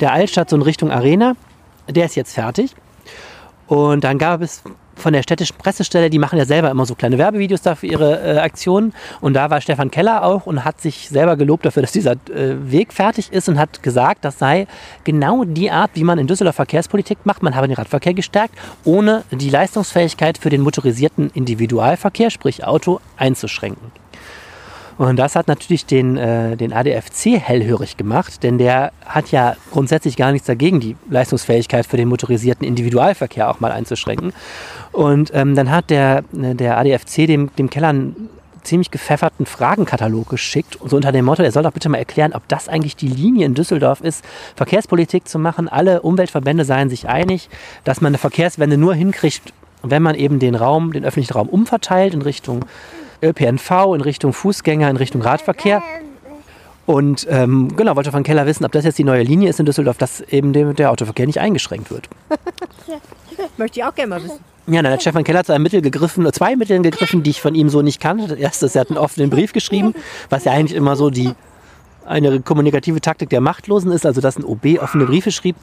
[0.00, 1.34] der Altstadt so in Richtung Arena.
[1.88, 2.74] Der ist jetzt fertig.
[3.68, 4.62] Und dann gab es
[4.98, 8.20] von der städtischen Pressestelle, die machen ja selber immer so kleine Werbevideos da für ihre
[8.20, 8.92] äh, Aktionen.
[9.20, 12.56] Und da war Stefan Keller auch und hat sich selber gelobt dafür, dass dieser äh,
[12.70, 14.66] Weg fertig ist und hat gesagt, das sei
[15.04, 17.42] genau die Art, wie man in Düsseldorf Verkehrspolitik macht.
[17.42, 23.92] Man habe den Radverkehr gestärkt, ohne die Leistungsfähigkeit für den motorisierten Individualverkehr, sprich Auto, einzuschränken.
[24.98, 30.16] Und das hat natürlich den, äh, den ADFC hellhörig gemacht, denn der hat ja grundsätzlich
[30.16, 34.32] gar nichts dagegen, die Leistungsfähigkeit für den motorisierten Individualverkehr auch mal einzuschränken.
[34.90, 38.28] Und ähm, dann hat der, äh, der ADFC dem, dem Keller einen
[38.64, 42.46] ziemlich gepfefferten Fragenkatalog geschickt, so unter dem Motto, er soll doch bitte mal erklären, ob
[42.48, 44.24] das eigentlich die Linie in Düsseldorf ist,
[44.56, 45.68] Verkehrspolitik zu machen.
[45.68, 47.48] Alle Umweltverbände seien sich einig,
[47.84, 52.14] dass man eine Verkehrswende nur hinkriegt, wenn man eben den Raum, den öffentlichen Raum umverteilt
[52.14, 52.64] in Richtung
[53.22, 55.82] ÖPNV, in Richtung Fußgänger, in Richtung Radverkehr.
[56.86, 59.66] Und ähm, genau, wollte von Keller wissen, ob das jetzt die neue Linie ist in
[59.66, 62.08] Düsseldorf, dass eben der, der Autoverkehr nicht eingeschränkt wird.
[63.58, 64.38] Möchte ich auch gerne mal wissen.
[64.66, 67.54] Ja, dann hat Stefan Keller zu einem Mittel gegriffen, zwei Mitteln gegriffen, die ich von
[67.54, 68.28] ihm so nicht kannte.
[68.28, 69.94] Das erste ist, er hat einen offenen Brief geschrieben,
[70.30, 71.32] was ja eigentlich immer so die
[72.06, 75.56] eine kommunikative Taktik der Machtlosen ist, also dass ein OB offene Briefe schrieb.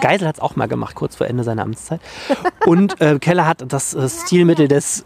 [0.00, 2.00] Geisel hat es auch mal gemacht, kurz vor Ende seiner Amtszeit.
[2.66, 5.04] Und äh, Keller hat das äh, Stilmittel des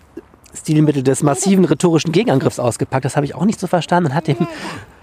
[0.55, 3.05] Stilmittel des massiven rhetorischen Gegenangriffs ausgepackt.
[3.05, 4.37] Das habe ich auch nicht so verstanden und hat dem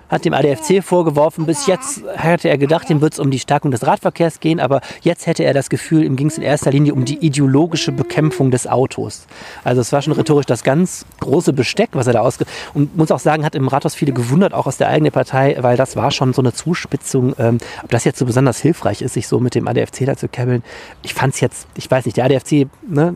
[0.10, 3.72] hat dem ADFC vorgeworfen, bis jetzt hätte er gedacht, ihm wird es um die Stärkung
[3.72, 6.94] des Radverkehrs gehen, aber jetzt hätte er das Gefühl, ihm ging es in erster Linie
[6.94, 9.28] um die ideologische Bekämpfung des Autos.
[9.64, 12.46] Also es war schon rhetorisch das ganz große Besteck, was er da ausge...
[12.74, 15.78] Und muss auch sagen, hat im Rathaus viele gewundert, auch aus der eigenen Partei, weil
[15.78, 17.36] das war schon so eine Zuspitzung.
[17.38, 20.28] Ähm, ob das jetzt so besonders hilfreich ist, sich so mit dem ADFC da zu
[20.28, 20.64] käbbeln.
[21.04, 23.16] Ich fand es jetzt, ich weiß nicht, der ADFC ne,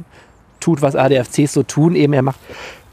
[0.64, 2.40] tut, was ADFCs so tun, eben er macht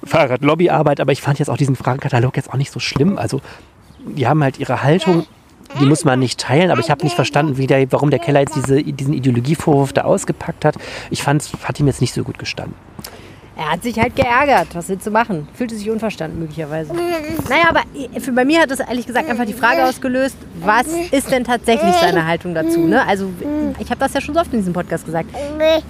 [0.04, 3.18] Fahrradlobbyarbeit, aber ich fand jetzt auch diesen Fragenkatalog jetzt auch nicht so schlimm.
[3.18, 3.40] Also
[4.04, 5.26] die haben halt ihre Haltung,
[5.78, 8.40] die muss man nicht teilen, aber ich habe nicht verstanden, wie der, warum der Keller
[8.40, 10.76] jetzt diese, diesen Ideologievorwurf da ausgepackt hat.
[11.10, 12.74] Ich fand, es hat ihm jetzt nicht so gut gestanden.
[13.60, 14.68] Er hat sich halt geärgert.
[14.72, 15.46] Was willst du machen?
[15.52, 16.94] Fühlte sich unverstanden möglicherweise.
[16.94, 17.82] Naja, aber
[18.18, 21.94] für, bei mir hat das ehrlich gesagt einfach die Frage ausgelöst, was ist denn tatsächlich
[21.96, 22.80] seine Haltung dazu?
[22.80, 23.06] Ne?
[23.06, 23.28] Also
[23.78, 25.28] ich habe das ja schon so oft in diesem Podcast gesagt.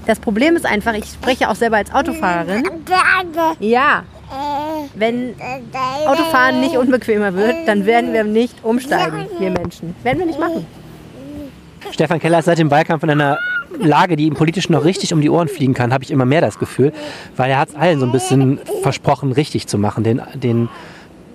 [0.05, 2.65] Das Problem ist einfach, ich spreche auch selber als Autofahrerin.
[3.61, 4.03] Ja,
[4.97, 5.37] wenn
[6.07, 9.95] Autofahren nicht unbequemer wird, dann werden wir nicht umsteigen, wir Menschen.
[10.03, 10.67] Werden wir nicht machen.
[11.93, 13.39] Stefan Keller ist seit dem Wahlkampf in einer
[13.79, 16.41] Lage, die ihm politisch noch richtig um die Ohren fliegen kann, habe ich immer mehr
[16.41, 16.93] das Gefühl,
[17.37, 20.05] weil er hat es allen so ein bisschen versprochen, richtig zu machen.
[20.05, 20.69] Den, den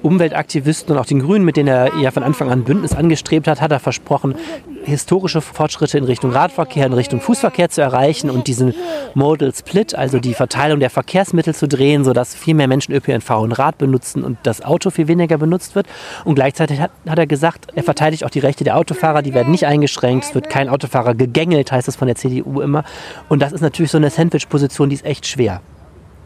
[0.06, 3.60] Umweltaktivisten und auch den Grünen, mit denen er ja von Anfang an Bündnis angestrebt hat,
[3.60, 4.36] hat er versprochen,
[4.84, 8.76] historische Fortschritte in Richtung Radverkehr, in Richtung Fußverkehr zu erreichen und diesen
[9.16, 13.54] Modal Split, also die Verteilung der Verkehrsmittel zu drehen, sodass viel mehr Menschen ÖPNV und
[13.54, 15.88] Rad benutzen und das Auto viel weniger benutzt wird.
[16.24, 19.50] Und gleichzeitig hat, hat er gesagt, er verteidigt auch die Rechte der Autofahrer, die werden
[19.50, 22.84] nicht eingeschränkt, es wird kein Autofahrer gegängelt, heißt es von der CDU immer.
[23.28, 25.62] Und das ist natürlich so eine Sandwich-Position, die ist echt schwer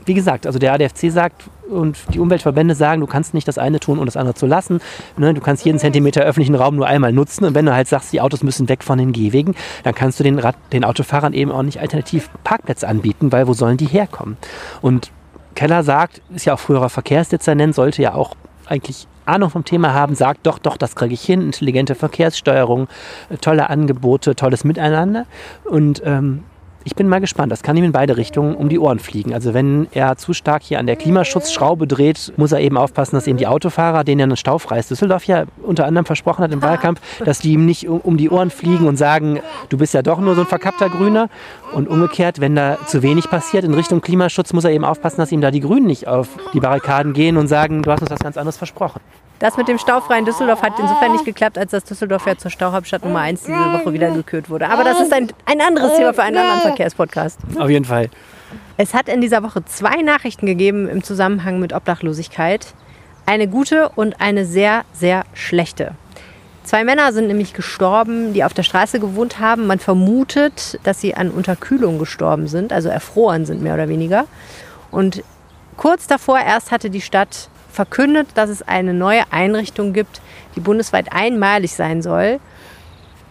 [0.10, 3.80] wie gesagt, also der ADFC sagt und die Umweltverbände sagen, du kannst nicht das eine
[3.80, 4.82] tun und das andere zu lassen.
[5.18, 7.46] Ne, du kannst jeden Zentimeter öffentlichen Raum nur einmal nutzen.
[7.46, 10.24] Und wenn du halt sagst, die Autos müssen weg von den Gehwegen, dann kannst du
[10.24, 14.38] den, Rad, den Autofahrern eben auch nicht alternativ Parkplätze anbieten, weil wo sollen die herkommen?
[14.82, 15.12] Und
[15.54, 18.34] Keller sagt, ist ja auch früherer Verkehrsdezernent, sollte ja auch
[18.66, 22.88] eigentlich Ahnung vom Thema haben, sagt doch, doch, das kriege ich hin, intelligente Verkehrssteuerung,
[23.42, 25.28] tolle Angebote, tolles Miteinander.
[25.66, 26.46] Und ähm,
[26.86, 27.52] ich bin mal gespannt.
[27.52, 29.34] Das kann ihm in beide Richtungen um die Ohren fliegen.
[29.34, 33.28] Also wenn er zu stark hier an der Klimaschutzschraube dreht, muss er eben aufpassen, dass
[33.28, 37.02] eben die Autofahrer, denen er ein staufreies Düsseldorf ja unter anderem versprochen hat im Wahlkampf,
[37.24, 39.40] dass die ihm nicht um die Ohren fliegen und sagen,
[39.70, 41.30] du bist ja doch nur so ein verkappter Grüner.
[41.74, 45.32] Und umgekehrt, wenn da zu wenig passiert in Richtung Klimaschutz, muss er eben aufpassen, dass
[45.32, 48.20] ihm da die Grünen nicht auf die Barrikaden gehen und sagen, du hast uns was
[48.20, 49.02] ganz anderes versprochen.
[49.40, 53.06] Das mit dem staufreien Düsseldorf hat insofern nicht geklappt, als dass Düsseldorf ja zur Stauhauptstadt
[53.06, 54.70] Nummer 1 diese Woche wieder gekürt wurde.
[54.70, 57.40] Aber das ist ein, ein anderes Thema für einen anderen Verkehrspodcast.
[57.58, 58.10] Auf jeden Fall.
[58.76, 62.68] Es hat in dieser Woche zwei Nachrichten gegeben im Zusammenhang mit Obdachlosigkeit.
[63.26, 65.94] Eine gute und eine sehr, sehr schlechte.
[66.64, 69.68] Zwei Männer sind nämlich gestorben, die auf der Straße gewohnt haben.
[69.68, 74.26] Man vermutet, dass sie an Unterkühlung gestorben sind, also erfroren sind mehr oder weniger.
[74.92, 75.24] Und
[75.78, 80.20] kurz davor erst hatte die Stadt verkündet, dass es eine neue Einrichtung gibt,
[80.58, 82.42] die bundesweit einmalig sein soll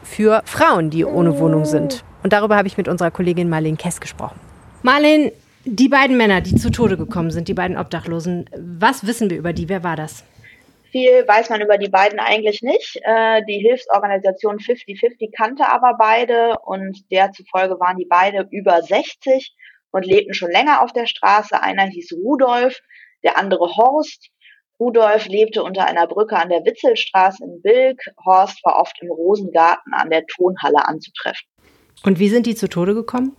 [0.03, 2.03] für Frauen, die ohne Wohnung sind.
[2.23, 4.41] Und darüber habe ich mit unserer Kollegin Marlene Kess gesprochen.
[4.83, 5.33] Marlene,
[5.67, 9.53] die beiden Männer, die zu Tode gekommen sind, die beiden Obdachlosen, was wissen wir über
[9.53, 9.69] die?
[9.69, 10.25] Wer war das?
[10.93, 12.97] Viel weiß man über die beiden eigentlich nicht.
[13.03, 19.55] Äh, die Hilfsorganisation 50-50 kannte aber beide und der zufolge waren die beide über 60
[19.91, 21.63] und lebten schon länger auf der Straße.
[21.63, 22.81] Einer hieß Rudolf,
[23.23, 24.31] der andere Horst.
[24.81, 28.01] Rudolf lebte unter einer Brücke an der Witzelstraße in Bilk.
[28.25, 31.49] Horst war oft im Rosengarten an der Tonhalle anzutreffen.
[32.05, 33.37] Und wie sind die zu Tode gekommen?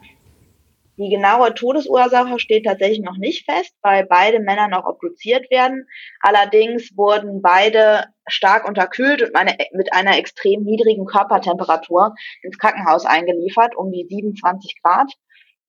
[0.98, 5.88] Die genaue Todesursache steht tatsächlich noch nicht fest, weil beide Männer noch obduziert werden.
[6.20, 9.32] Allerdings wurden beide stark unterkühlt und
[9.72, 15.14] mit einer extrem niedrigen Körpertemperatur ins Krankenhaus eingeliefert, um die 27 Grad.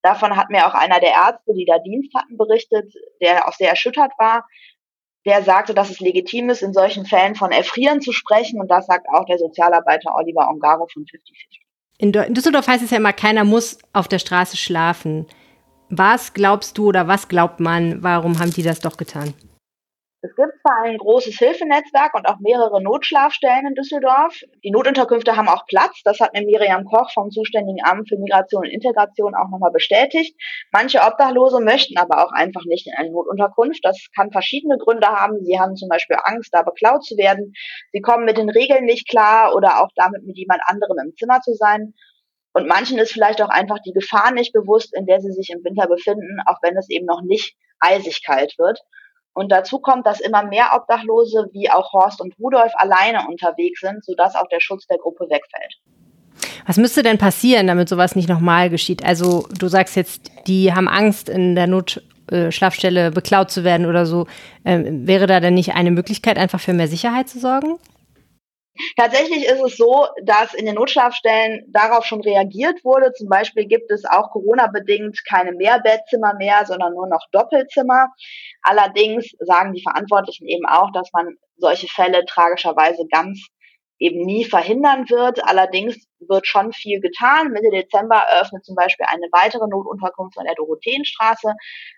[0.02, 3.70] Davon hat mir auch einer der Ärzte, die da Dienst hatten, berichtet, der auch sehr
[3.70, 4.48] erschüttert war.
[5.26, 8.60] Der sagte, dass es legitim ist, in solchen Fällen von Erfrieren zu sprechen.
[8.60, 11.60] Und das sagt auch der Sozialarbeiter Oliver Ongaro von 5050.
[11.98, 15.26] In Düsseldorf heißt es ja immer, keiner muss auf der Straße schlafen.
[15.90, 19.34] Was glaubst du oder was glaubt man, warum haben die das doch getan?
[20.22, 24.38] Es gibt zwar ein großes Hilfenetzwerk und auch mehrere Notschlafstellen in Düsseldorf.
[24.62, 26.02] Die Notunterkünfte haben auch Platz.
[26.04, 30.36] Das hat mir Miriam Koch vom zuständigen Amt für Migration und Integration auch nochmal bestätigt.
[30.72, 33.82] Manche Obdachlose möchten aber auch einfach nicht in eine Notunterkunft.
[33.82, 35.42] Das kann verschiedene Gründe haben.
[35.42, 37.54] Sie haben zum Beispiel Angst, da beklaut zu werden.
[37.92, 41.40] Sie kommen mit den Regeln nicht klar oder auch damit mit jemand anderem im Zimmer
[41.40, 41.94] zu sein.
[42.52, 45.64] Und manchen ist vielleicht auch einfach die Gefahr nicht bewusst, in der sie sich im
[45.64, 48.80] Winter befinden, auch wenn es eben noch nicht eisig kalt wird.
[49.32, 54.04] Und dazu kommt, dass immer mehr Obdachlose wie auch Horst und Rudolf alleine unterwegs sind,
[54.04, 55.76] sodass auch der Schutz der Gruppe wegfällt.
[56.66, 59.04] Was müsste denn passieren, damit sowas nicht nochmal geschieht?
[59.04, 64.26] Also du sagst jetzt, die haben Angst, in der Notschlafstelle beklaut zu werden oder so.
[64.64, 67.78] Ähm, wäre da denn nicht eine Möglichkeit, einfach für mehr Sicherheit zu sorgen?
[68.96, 73.12] Tatsächlich ist es so, dass in den Notschlafstellen darauf schon reagiert wurde.
[73.12, 78.08] Zum Beispiel gibt es auch Corona-bedingt keine Mehrbettzimmer mehr, sondern nur noch Doppelzimmer.
[78.62, 83.48] Allerdings sagen die Verantwortlichen eben auch, dass man solche Fälle tragischerweise ganz
[84.00, 85.44] eben nie verhindern wird.
[85.44, 87.52] Allerdings wird schon viel getan.
[87.52, 91.54] Mitte Dezember eröffnet zum Beispiel eine weitere Notunterkunft an der Dorotheenstraße.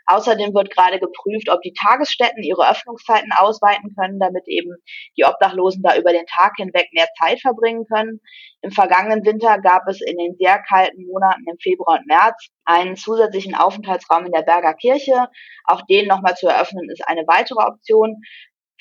[0.07, 4.75] Außerdem wird gerade geprüft, ob die Tagesstätten ihre Öffnungszeiten ausweiten können, damit eben
[5.17, 8.21] die Obdachlosen da über den Tag hinweg mehr Zeit verbringen können.
[8.63, 12.97] Im vergangenen Winter gab es in den sehr kalten Monaten im Februar und März einen
[12.97, 15.29] zusätzlichen Aufenthaltsraum in der Berger Kirche.
[15.65, 18.23] Auch den nochmal zu eröffnen ist eine weitere Option.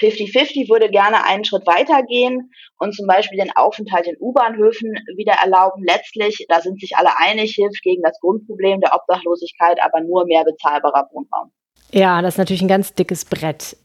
[0.01, 5.83] 50-50 würde gerne einen Schritt weitergehen und zum Beispiel den Aufenthalt in U-Bahnhöfen wieder erlauben.
[5.85, 10.43] Letztlich, da sind sich alle einig, hilft gegen das Grundproblem der Obdachlosigkeit aber nur mehr
[10.43, 11.51] bezahlbarer Wohnraum.
[11.91, 13.77] Ja, das ist natürlich ein ganz dickes Brett.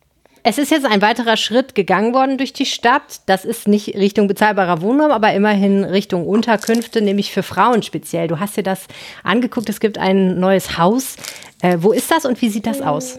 [0.48, 3.22] Es ist jetzt ein weiterer Schritt gegangen worden durch die Stadt.
[3.26, 8.28] Das ist nicht Richtung bezahlbarer Wohnraum, aber immerhin Richtung Unterkünfte, nämlich für Frauen speziell.
[8.28, 8.86] Du hast dir das
[9.24, 9.68] angeguckt.
[9.68, 11.16] Es gibt ein neues Haus.
[11.62, 13.18] Äh, wo ist das und wie sieht das aus?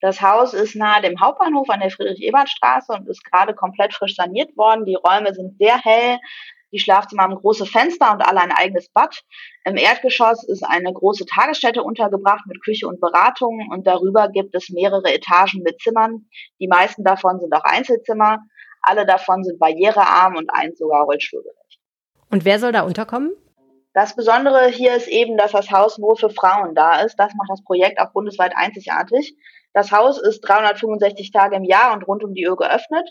[0.00, 4.56] Das Haus ist nahe dem Hauptbahnhof an der Friedrich-Ebert-Straße und ist gerade komplett frisch saniert
[4.56, 4.84] worden.
[4.84, 6.18] Die Räume sind sehr hell.
[6.70, 9.22] Die Schlafzimmer haben große Fenster und alle ein eigenes Bad.
[9.64, 14.68] Im Erdgeschoss ist eine große Tagesstätte untergebracht mit Küche und Beratung und darüber gibt es
[14.68, 16.26] mehrere Etagen mit Zimmern.
[16.60, 18.38] Die meisten davon sind auch Einzelzimmer.
[18.82, 21.80] Alle davon sind barrierearm und eins sogar rollstuhlgerecht.
[22.30, 23.32] Und wer soll da unterkommen?
[23.94, 27.16] Das Besondere hier ist eben, dass das Haus nur für Frauen da ist.
[27.16, 29.34] Das macht das Projekt auch bundesweit einzigartig.
[29.72, 33.08] Das Haus ist 365 Tage im Jahr und rund um die Uhr geöffnet.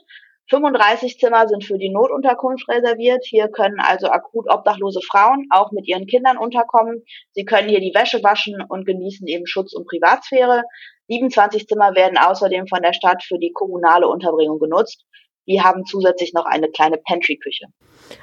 [0.50, 3.26] 35 Zimmer sind für die Notunterkunft reserviert.
[3.26, 7.04] Hier können also akut obdachlose Frauen auch mit ihren Kindern unterkommen.
[7.34, 10.64] Sie können hier die Wäsche waschen und genießen eben Schutz und Privatsphäre.
[11.10, 15.06] 27 Zimmer werden außerdem von der Stadt für die kommunale Unterbringung genutzt.
[15.48, 17.68] Die haben zusätzlich noch eine kleine Pantry-Küche.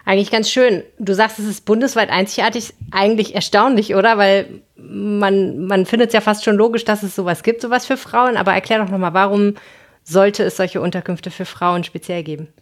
[0.04, 0.82] Eigentlich ganz schön.
[0.98, 2.74] Du sagst, es ist bundesweit einzigartig.
[2.90, 4.18] Eigentlich erstaunlich, oder?
[4.18, 7.96] Weil man, man findet es ja fast schon logisch, dass es sowas gibt, sowas für
[7.96, 8.36] Frauen.
[8.36, 9.54] Aber erklär doch nochmal, warum
[10.02, 12.52] sollte es solche Unterkünfte für Frauen speziell geben?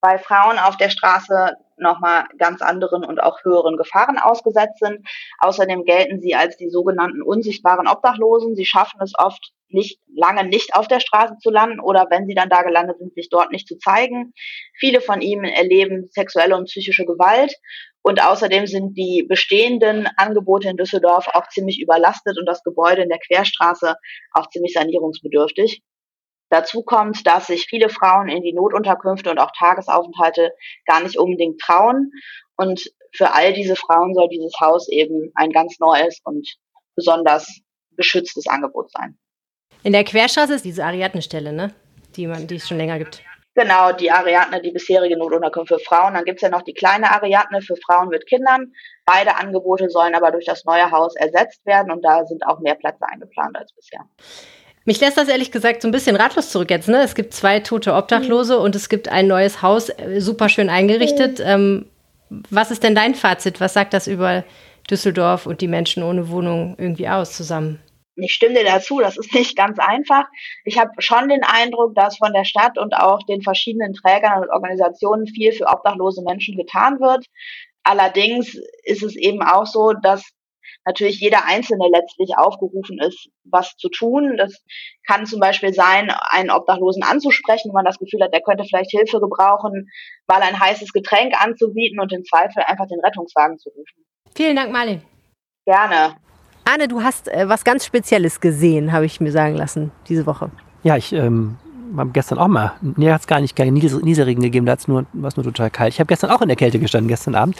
[0.00, 5.06] Weil Frauen auf der Straße nochmal ganz anderen und auch höheren Gefahren ausgesetzt sind.
[5.40, 8.56] Außerdem gelten sie als die sogenannten unsichtbaren Obdachlosen.
[8.56, 12.34] Sie schaffen es oft nicht lange nicht auf der Straße zu landen oder wenn sie
[12.34, 14.32] dann da gelandet sind, sich dort nicht zu zeigen.
[14.78, 17.54] Viele von ihnen erleben sexuelle und psychische Gewalt
[18.02, 23.08] und außerdem sind die bestehenden Angebote in Düsseldorf auch ziemlich überlastet und das Gebäude in
[23.08, 23.94] der Querstraße
[24.32, 25.82] auch ziemlich sanierungsbedürftig.
[26.52, 30.52] Dazu kommt, dass sich viele Frauen in die Notunterkünfte und auch Tagesaufenthalte
[30.84, 32.12] gar nicht unbedingt trauen.
[32.56, 36.46] Und für all diese Frauen soll dieses Haus eben ein ganz neues und
[36.94, 37.60] besonders
[37.96, 39.18] geschütztes Angebot sein.
[39.82, 41.72] In der Querstraße ist diese Ariadne-Stelle, ne?
[42.16, 43.22] Die, man, die es schon länger gibt.
[43.54, 46.12] Genau, die Ariadne, die bisherige Notunterkunft für Frauen.
[46.12, 48.74] Dann gibt's ja noch die kleine Ariadne für Frauen mit Kindern.
[49.06, 52.74] Beide Angebote sollen aber durch das neue Haus ersetzt werden und da sind auch mehr
[52.74, 54.06] Plätze eingeplant als bisher.
[54.84, 56.88] Mich lässt das ehrlich gesagt so ein bisschen ratlos zurück jetzt.
[56.88, 57.02] Ne?
[57.02, 58.64] Es gibt zwei tote Obdachlose mhm.
[58.64, 61.38] und es gibt ein neues Haus, äh, super schön eingerichtet.
[61.38, 61.44] Mhm.
[61.46, 61.86] Ähm,
[62.50, 63.60] was ist denn dein Fazit?
[63.60, 64.44] Was sagt das über
[64.90, 67.78] Düsseldorf und die Menschen ohne Wohnung irgendwie aus zusammen?
[68.16, 70.24] Ich stimme dir dazu, das ist nicht ganz einfach.
[70.64, 74.50] Ich habe schon den Eindruck, dass von der Stadt und auch den verschiedenen Trägern und
[74.50, 77.24] Organisationen viel für obdachlose Menschen getan wird.
[77.84, 80.24] Allerdings ist es eben auch so, dass
[80.84, 84.36] natürlich jeder Einzelne letztlich aufgerufen ist, was zu tun.
[84.36, 84.64] Das
[85.06, 88.90] kann zum Beispiel sein, einen Obdachlosen anzusprechen, wenn man das Gefühl hat, der könnte vielleicht
[88.90, 89.88] Hilfe gebrauchen,
[90.26, 94.04] mal ein heißes Getränk anzubieten und im Zweifel einfach den Rettungswagen zu rufen.
[94.34, 95.02] Vielen Dank, Marlin.
[95.64, 96.16] Gerne.
[96.64, 100.50] Arne, du hast äh, was ganz Spezielles gesehen, habe ich mir sagen lassen, diese Woche.
[100.84, 101.56] Ja, ich ähm,
[101.96, 105.28] habe gestern auch mal, nee, hat es gar nicht gar Nieselregen gegeben, da nur, war
[105.28, 105.92] es nur total kalt.
[105.92, 107.56] Ich habe gestern auch in der Kälte gestanden, gestern Abend,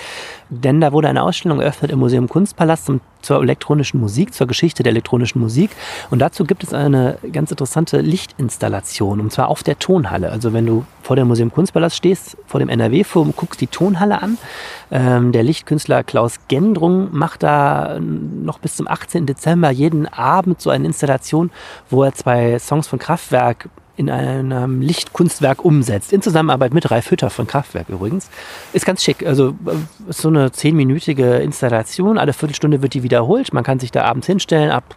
[0.49, 4.83] denn da wurde eine Ausstellung eröffnet im Museum Kunstpalast zum, zur elektronischen Musik, zur Geschichte
[4.83, 5.71] der elektronischen Musik.
[6.11, 10.31] Und dazu gibt es eine ganz interessante Lichtinstallation, und zwar auf der Tonhalle.
[10.31, 14.38] Also wenn du vor dem Museum Kunstpalast stehst, vor dem NRW-Forum, guckst die Tonhalle an.
[14.90, 19.27] Ähm, der Lichtkünstler Klaus Gendrung macht da noch bis zum 18.
[19.27, 21.51] Dezember jeden Abend so eine Installation,
[21.90, 26.12] wo er zwei Songs von Kraftwerk in einem Lichtkunstwerk umsetzt.
[26.12, 28.31] In Zusammenarbeit mit Ralf Hütter von Kraftwerk übrigens.
[28.72, 29.26] Ist ganz schick.
[29.26, 29.74] Also äh,
[30.09, 32.18] so eine zehnminütige Installation.
[32.18, 33.52] Alle Viertelstunde wird die wiederholt.
[33.52, 34.96] Man kann sich da abends hinstellen ab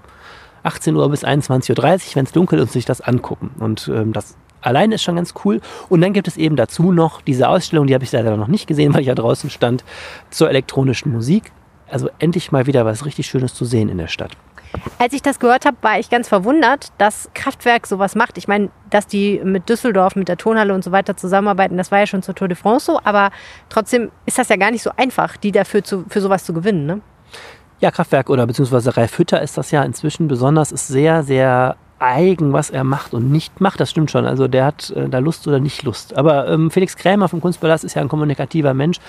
[0.63, 3.51] 18 Uhr bis 21.30 Uhr, wenn es dunkel ist, und sich das angucken.
[3.59, 5.61] Und ähm, das allein ist schon ganz cool.
[5.89, 8.67] Und dann gibt es eben dazu noch diese Ausstellung, die habe ich leider noch nicht
[8.67, 9.83] gesehen, weil ich ja draußen stand,
[10.31, 11.51] zur elektronischen Musik.
[11.87, 14.31] Also endlich mal wieder was richtig Schönes zu sehen in der Stadt.
[14.97, 18.37] Als ich das gehört habe, war ich ganz verwundert, dass Kraftwerk sowas macht.
[18.37, 21.99] Ich meine, dass die mit Düsseldorf, mit der Tonhalle und so weiter zusammenarbeiten, das war
[21.99, 23.31] ja schon zur Tour de France so, aber
[23.69, 26.85] trotzdem ist das ja gar nicht so einfach, die dafür zu, für sowas zu gewinnen.
[26.85, 27.01] Ne?
[27.79, 32.53] Ja, Kraftwerk oder beziehungsweise Ralf Hütter ist das ja inzwischen besonders, ist sehr, sehr eigen,
[32.53, 33.79] was er macht und nicht macht.
[33.79, 34.25] Das stimmt schon.
[34.25, 36.15] Also der hat äh, da Lust oder nicht Lust.
[36.15, 38.99] Aber ähm, Felix Krämer vom Kunstpalast ist ja ein kommunikativer Mensch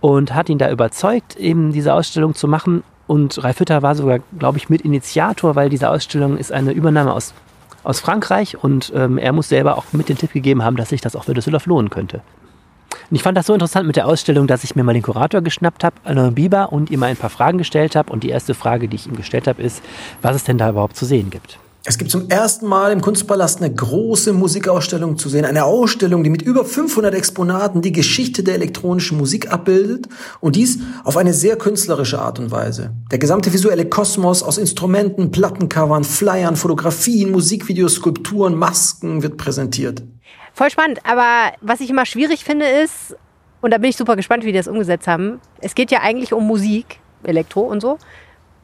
[0.00, 2.82] und hat ihn da überzeugt, eben diese Ausstellung zu machen.
[3.06, 7.34] Und Ralf Hütter war sogar, glaube ich, Mitinitiator, weil diese Ausstellung ist eine Übernahme aus,
[7.84, 11.00] aus Frankreich und ähm, er muss selber auch mit den Tipp gegeben haben, dass sich
[11.00, 12.22] das auch für Düsseldorf lohnen könnte.
[13.10, 15.42] Und ich fand das so interessant mit der Ausstellung, dass ich mir mal den Kurator
[15.42, 18.12] geschnappt habe, Alain Bieber, und ihm ein paar Fragen gestellt habe.
[18.12, 19.82] Und die erste Frage, die ich ihm gestellt habe, ist,
[20.22, 21.58] was es denn da überhaupt zu sehen gibt.
[21.84, 25.44] Es gibt zum ersten Mal im Kunstpalast eine große Musikausstellung zu sehen.
[25.44, 30.06] Eine Ausstellung, die mit über 500 Exponaten die Geschichte der elektronischen Musik abbildet
[30.38, 32.92] und dies auf eine sehr künstlerische Art und Weise.
[33.10, 40.04] Der gesamte visuelle Kosmos aus Instrumenten, Plattencovern, Flyern, Fotografien, Musikvideos, Skulpturen, Masken wird präsentiert.
[40.54, 43.16] Voll spannend, aber was ich immer schwierig finde ist,
[43.60, 46.32] und da bin ich super gespannt, wie die das umgesetzt haben, es geht ja eigentlich
[46.32, 47.98] um Musik, Elektro und so.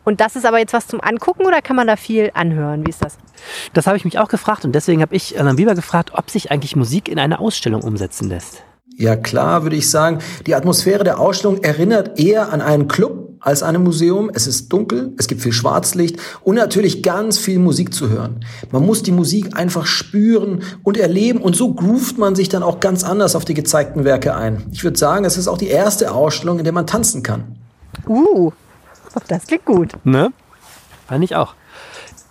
[0.09, 2.87] Und das ist aber jetzt was zum Angucken oder kann man da viel anhören?
[2.87, 3.19] Wie ist das?
[3.75, 6.51] Das habe ich mich auch gefragt und deswegen habe ich Alan Bieber gefragt, ob sich
[6.51, 8.63] eigentlich Musik in eine Ausstellung umsetzen lässt.
[8.97, 10.21] Ja klar, würde ich sagen.
[10.47, 14.31] Die Atmosphäre der Ausstellung erinnert eher an einen Club als an ein Museum.
[14.33, 18.47] Es ist dunkel, es gibt viel Schwarzlicht und natürlich ganz viel Musik zu hören.
[18.73, 22.81] Man muss die Musik einfach spüren und erleben und so groovt man sich dann auch
[22.81, 24.69] ganz anders auf die gezeigten Werke ein.
[24.73, 27.59] Ich würde sagen, es ist auch die erste Ausstellung, in der man tanzen kann.
[28.07, 28.53] Uh,
[29.27, 29.93] das klingt gut.
[30.05, 30.33] Ne?
[31.07, 31.55] Fand ich auch.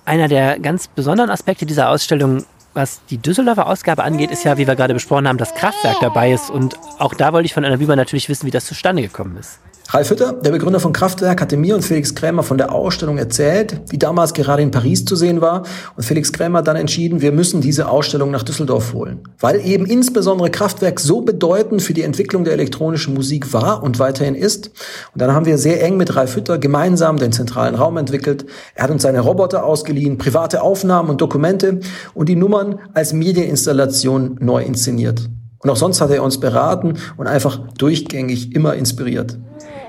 [0.06, 4.67] Einer der ganz besonderen Aspekte dieser Ausstellung, was die Düsseldorfer Ausgabe angeht, ist ja, wie
[4.67, 6.50] wir gerade besprochen haben, das Kraftwerk dabei ist.
[6.50, 9.60] Und auch da wollte ich von Anna Bieber natürlich wissen, wie das zustande gekommen ist.
[9.89, 13.80] Ralf Hütter, der Begründer von Kraftwerk, hatte mir und Felix Krämer von der Ausstellung erzählt,
[13.89, 15.63] die damals gerade in Paris zu sehen war.
[15.95, 19.21] Und Felix Krämer dann entschieden, wir müssen diese Ausstellung nach Düsseldorf holen.
[19.39, 24.36] Weil eben insbesondere Kraftwerk so bedeutend für die Entwicklung der elektronischen Musik war und weiterhin
[24.36, 24.71] ist.
[25.13, 28.45] Und dann haben wir sehr eng mit Ralf Hütter gemeinsam den zentralen Raum entwickelt.
[28.76, 31.80] Er hat uns seine Roboter ausgeliehen, private Aufnahmen und Dokumente
[32.13, 35.30] und die Nummern als Medieninstallation neu inszeniert.
[35.60, 39.38] Und auch sonst hat er uns beraten und einfach durchgängig immer inspiriert.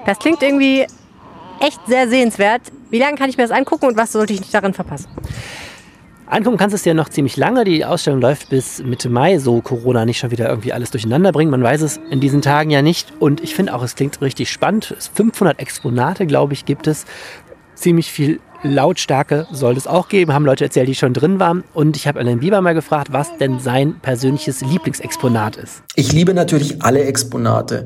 [0.09, 0.87] Das klingt irgendwie
[1.61, 2.62] echt sehr sehenswert.
[2.88, 5.07] Wie lange kann ich mir das angucken und was sollte ich nicht darin verpassen?
[6.25, 7.64] Angucken kannst du es ja noch ziemlich lange.
[7.64, 11.51] Die Ausstellung läuft bis Mitte Mai, so Corona nicht schon wieder irgendwie alles durcheinander bringt.
[11.51, 13.12] Man weiß es in diesen Tagen ja nicht.
[13.21, 14.97] Und ich finde auch, es klingt richtig spannend.
[15.12, 17.05] 500 Exponate, glaube ich, gibt es.
[17.75, 21.64] Ziemlich viel Lautstärke soll es auch geben, haben Leute erzählt, die schon drin waren.
[21.75, 25.83] Und ich habe Alain Bieber mal gefragt, was denn sein persönliches Lieblingsexponat ist.
[25.97, 27.85] Ich liebe natürlich alle Exponate.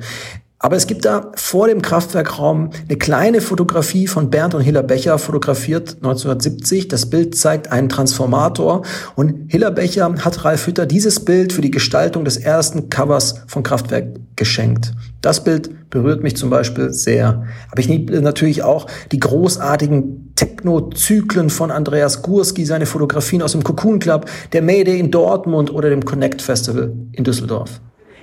[0.65, 5.19] Aber es gibt da vor dem Kraftwerkraum eine kleine Fotografie von Bernd und Hiller Becher,
[5.19, 6.87] fotografiert 1970.
[6.87, 8.83] Das Bild zeigt einen Transformator
[9.17, 13.65] und Hiller Becher hat Ralf Hütter dieses Bild für die Gestaltung des ersten Covers von
[13.65, 14.93] Kraftwerk geschenkt.
[15.21, 17.45] Das Bild berührt mich zum Beispiel sehr.
[17.73, 23.65] Aber ich liebe natürlich auch die großartigen Techno-Zyklen von Andreas Gurski, seine Fotografien aus dem
[23.65, 27.81] Cocoon Club, der Mayday in Dortmund oder dem Connect Festival in Düsseldorf.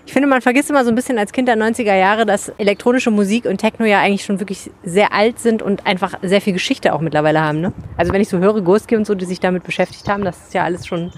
[0.09, 3.11] Ich finde, man vergisst immer so ein bisschen als Kind der 90er Jahre, dass elektronische
[3.11, 6.93] Musik und Techno ja eigentlich schon wirklich sehr alt sind und einfach sehr viel Geschichte
[6.93, 7.61] auch mittlerweile haben.
[7.61, 7.73] Ne?
[7.95, 10.55] Also wenn ich so höre, Ghost und so, die sich damit beschäftigt haben, das ist
[10.55, 11.11] ja alles schon,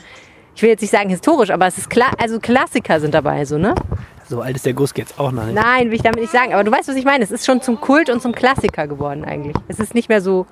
[0.56, 3.58] ich will jetzt nicht sagen historisch, aber es ist klar, also Klassiker sind dabei, so,
[3.58, 3.75] ne?
[4.27, 5.56] So alt ist der Ghost jetzt auch noch nicht.
[5.56, 6.51] Nein, will ich damit nicht sagen.
[6.51, 7.23] Aber du weißt, was ich meine.
[7.23, 9.56] Es ist schon zum Kult und zum Klassiker geworden eigentlich.
[9.69, 10.47] Es ist nicht mehr so,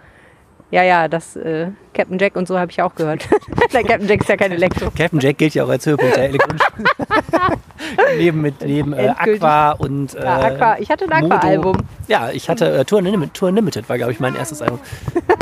[0.71, 3.27] ja, ja, das äh, Captain Jack und so habe ich auch gehört.
[3.71, 4.91] Captain Jack ist ja kein Elektro.
[4.95, 6.65] Captain Jack gilt ja auch als Höhepunkt der elektronischen
[8.17, 9.13] neben mit neben äh.
[9.17, 10.77] Aqua und äh, Ja, Aqua.
[10.79, 11.31] Ich hatte ein.
[11.31, 11.77] Aqua-Album.
[12.07, 14.79] Ja, ich hatte äh, Tour, Unlimited, Tour Unlimited war, glaube ich, mein erstes Album.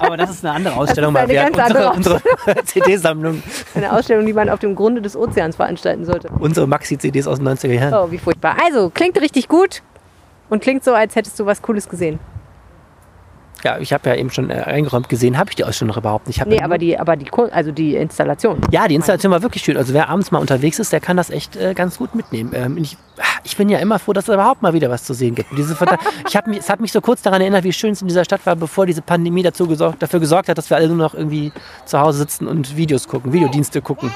[0.01, 3.43] Aber das ist eine andere Ausstellung, eine weil wir ganz unsere, andere unsere CD-Sammlung,
[3.75, 6.29] Eine Ausstellung, die man auf dem Grunde des Ozeans veranstalten sollte.
[6.39, 7.93] unsere Maxi-CDs aus den 90er Jahren.
[7.93, 8.55] Oh, wie furchtbar.
[8.65, 9.81] Also, klingt richtig gut
[10.49, 12.19] und klingt so, als hättest du was Cooles gesehen.
[13.67, 16.25] Ja, ich habe ja eben schon äh, eingeräumt gesehen, habe ich die Ausstellung noch überhaupt
[16.27, 16.45] nicht.
[16.45, 18.61] Nee, ja aber die, aber die, also die Installation.
[18.71, 19.75] Ja, die Installation war wirklich schön.
[19.75, 22.53] Also wer abends mal unterwegs ist, der kann das echt äh, ganz gut mitnehmen.
[22.55, 22.95] Ähm, ich,
[23.43, 25.49] ich bin ja immer froh, dass es überhaupt mal wieder was zu sehen gibt.
[25.57, 25.75] Diese
[26.29, 28.23] ich hab mich, es hat mich so kurz daran erinnert, wie schön es in dieser
[28.23, 31.13] Stadt war, bevor diese Pandemie dazu gesorgt, dafür gesorgt hat, dass wir alle nur noch
[31.13, 31.51] irgendwie
[31.83, 34.13] zu Hause sitzen und Videos gucken, Videodienste gucken.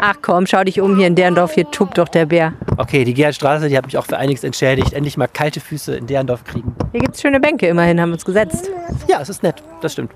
[0.00, 2.52] Ach komm, schau dich um hier in Derndorf, hier tobt doch der Bär.
[2.76, 4.92] Okay, die Gerhardstraße, die hat mich auch für einiges entschädigt.
[4.92, 6.76] Endlich mal kalte Füße in Derndorf kriegen.
[6.92, 8.70] Hier gibt's schöne Bänke, immerhin haben wir uns gesetzt.
[9.08, 10.12] Ja, es ist nett, das stimmt.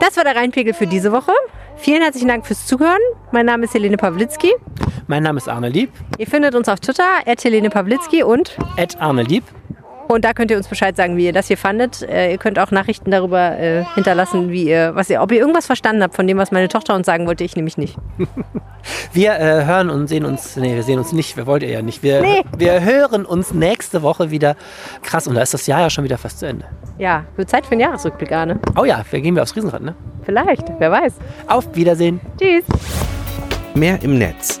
[0.00, 1.32] Das war der Rheinpegel für diese Woche.
[1.76, 3.00] Vielen herzlichen Dank fürs Zuhören.
[3.32, 4.52] Mein Name ist Helene Pawlitzki.
[5.08, 9.22] Mein Name ist Arne Lieb, Ihr findet uns auf Twitter, Helene Pawlitzki und Ed Arne
[9.22, 9.44] Lieb.
[10.08, 12.02] Und da könnt ihr uns Bescheid sagen, wie ihr das hier fandet.
[12.02, 15.66] Äh, ihr könnt auch Nachrichten darüber äh, hinterlassen, wie ihr, was ihr, ob ihr irgendwas
[15.66, 17.42] verstanden habt von dem, was meine Tochter uns sagen wollte.
[17.44, 17.96] Ich nämlich nicht.
[19.12, 21.82] Wir äh, hören und sehen uns, nee, wir sehen uns nicht, wir wollt ihr ja
[21.82, 22.04] nicht.
[22.04, 22.44] Wir, Nee.
[22.56, 24.54] wir hören uns nächste Woche wieder.
[25.02, 26.66] Krass, und da ist das Jahr ja schon wieder fast zu Ende.
[26.96, 28.60] Ja, wird Zeit für einen Jahresrückblick, Arne.
[28.78, 29.96] Oh ja, wir gehen wir aufs Riesenrad, ne?
[30.22, 31.14] Vielleicht, wer weiß.
[31.48, 32.20] Auf Wiedersehen.
[32.40, 32.64] Tschüss.
[33.74, 34.60] Mehr im Netz.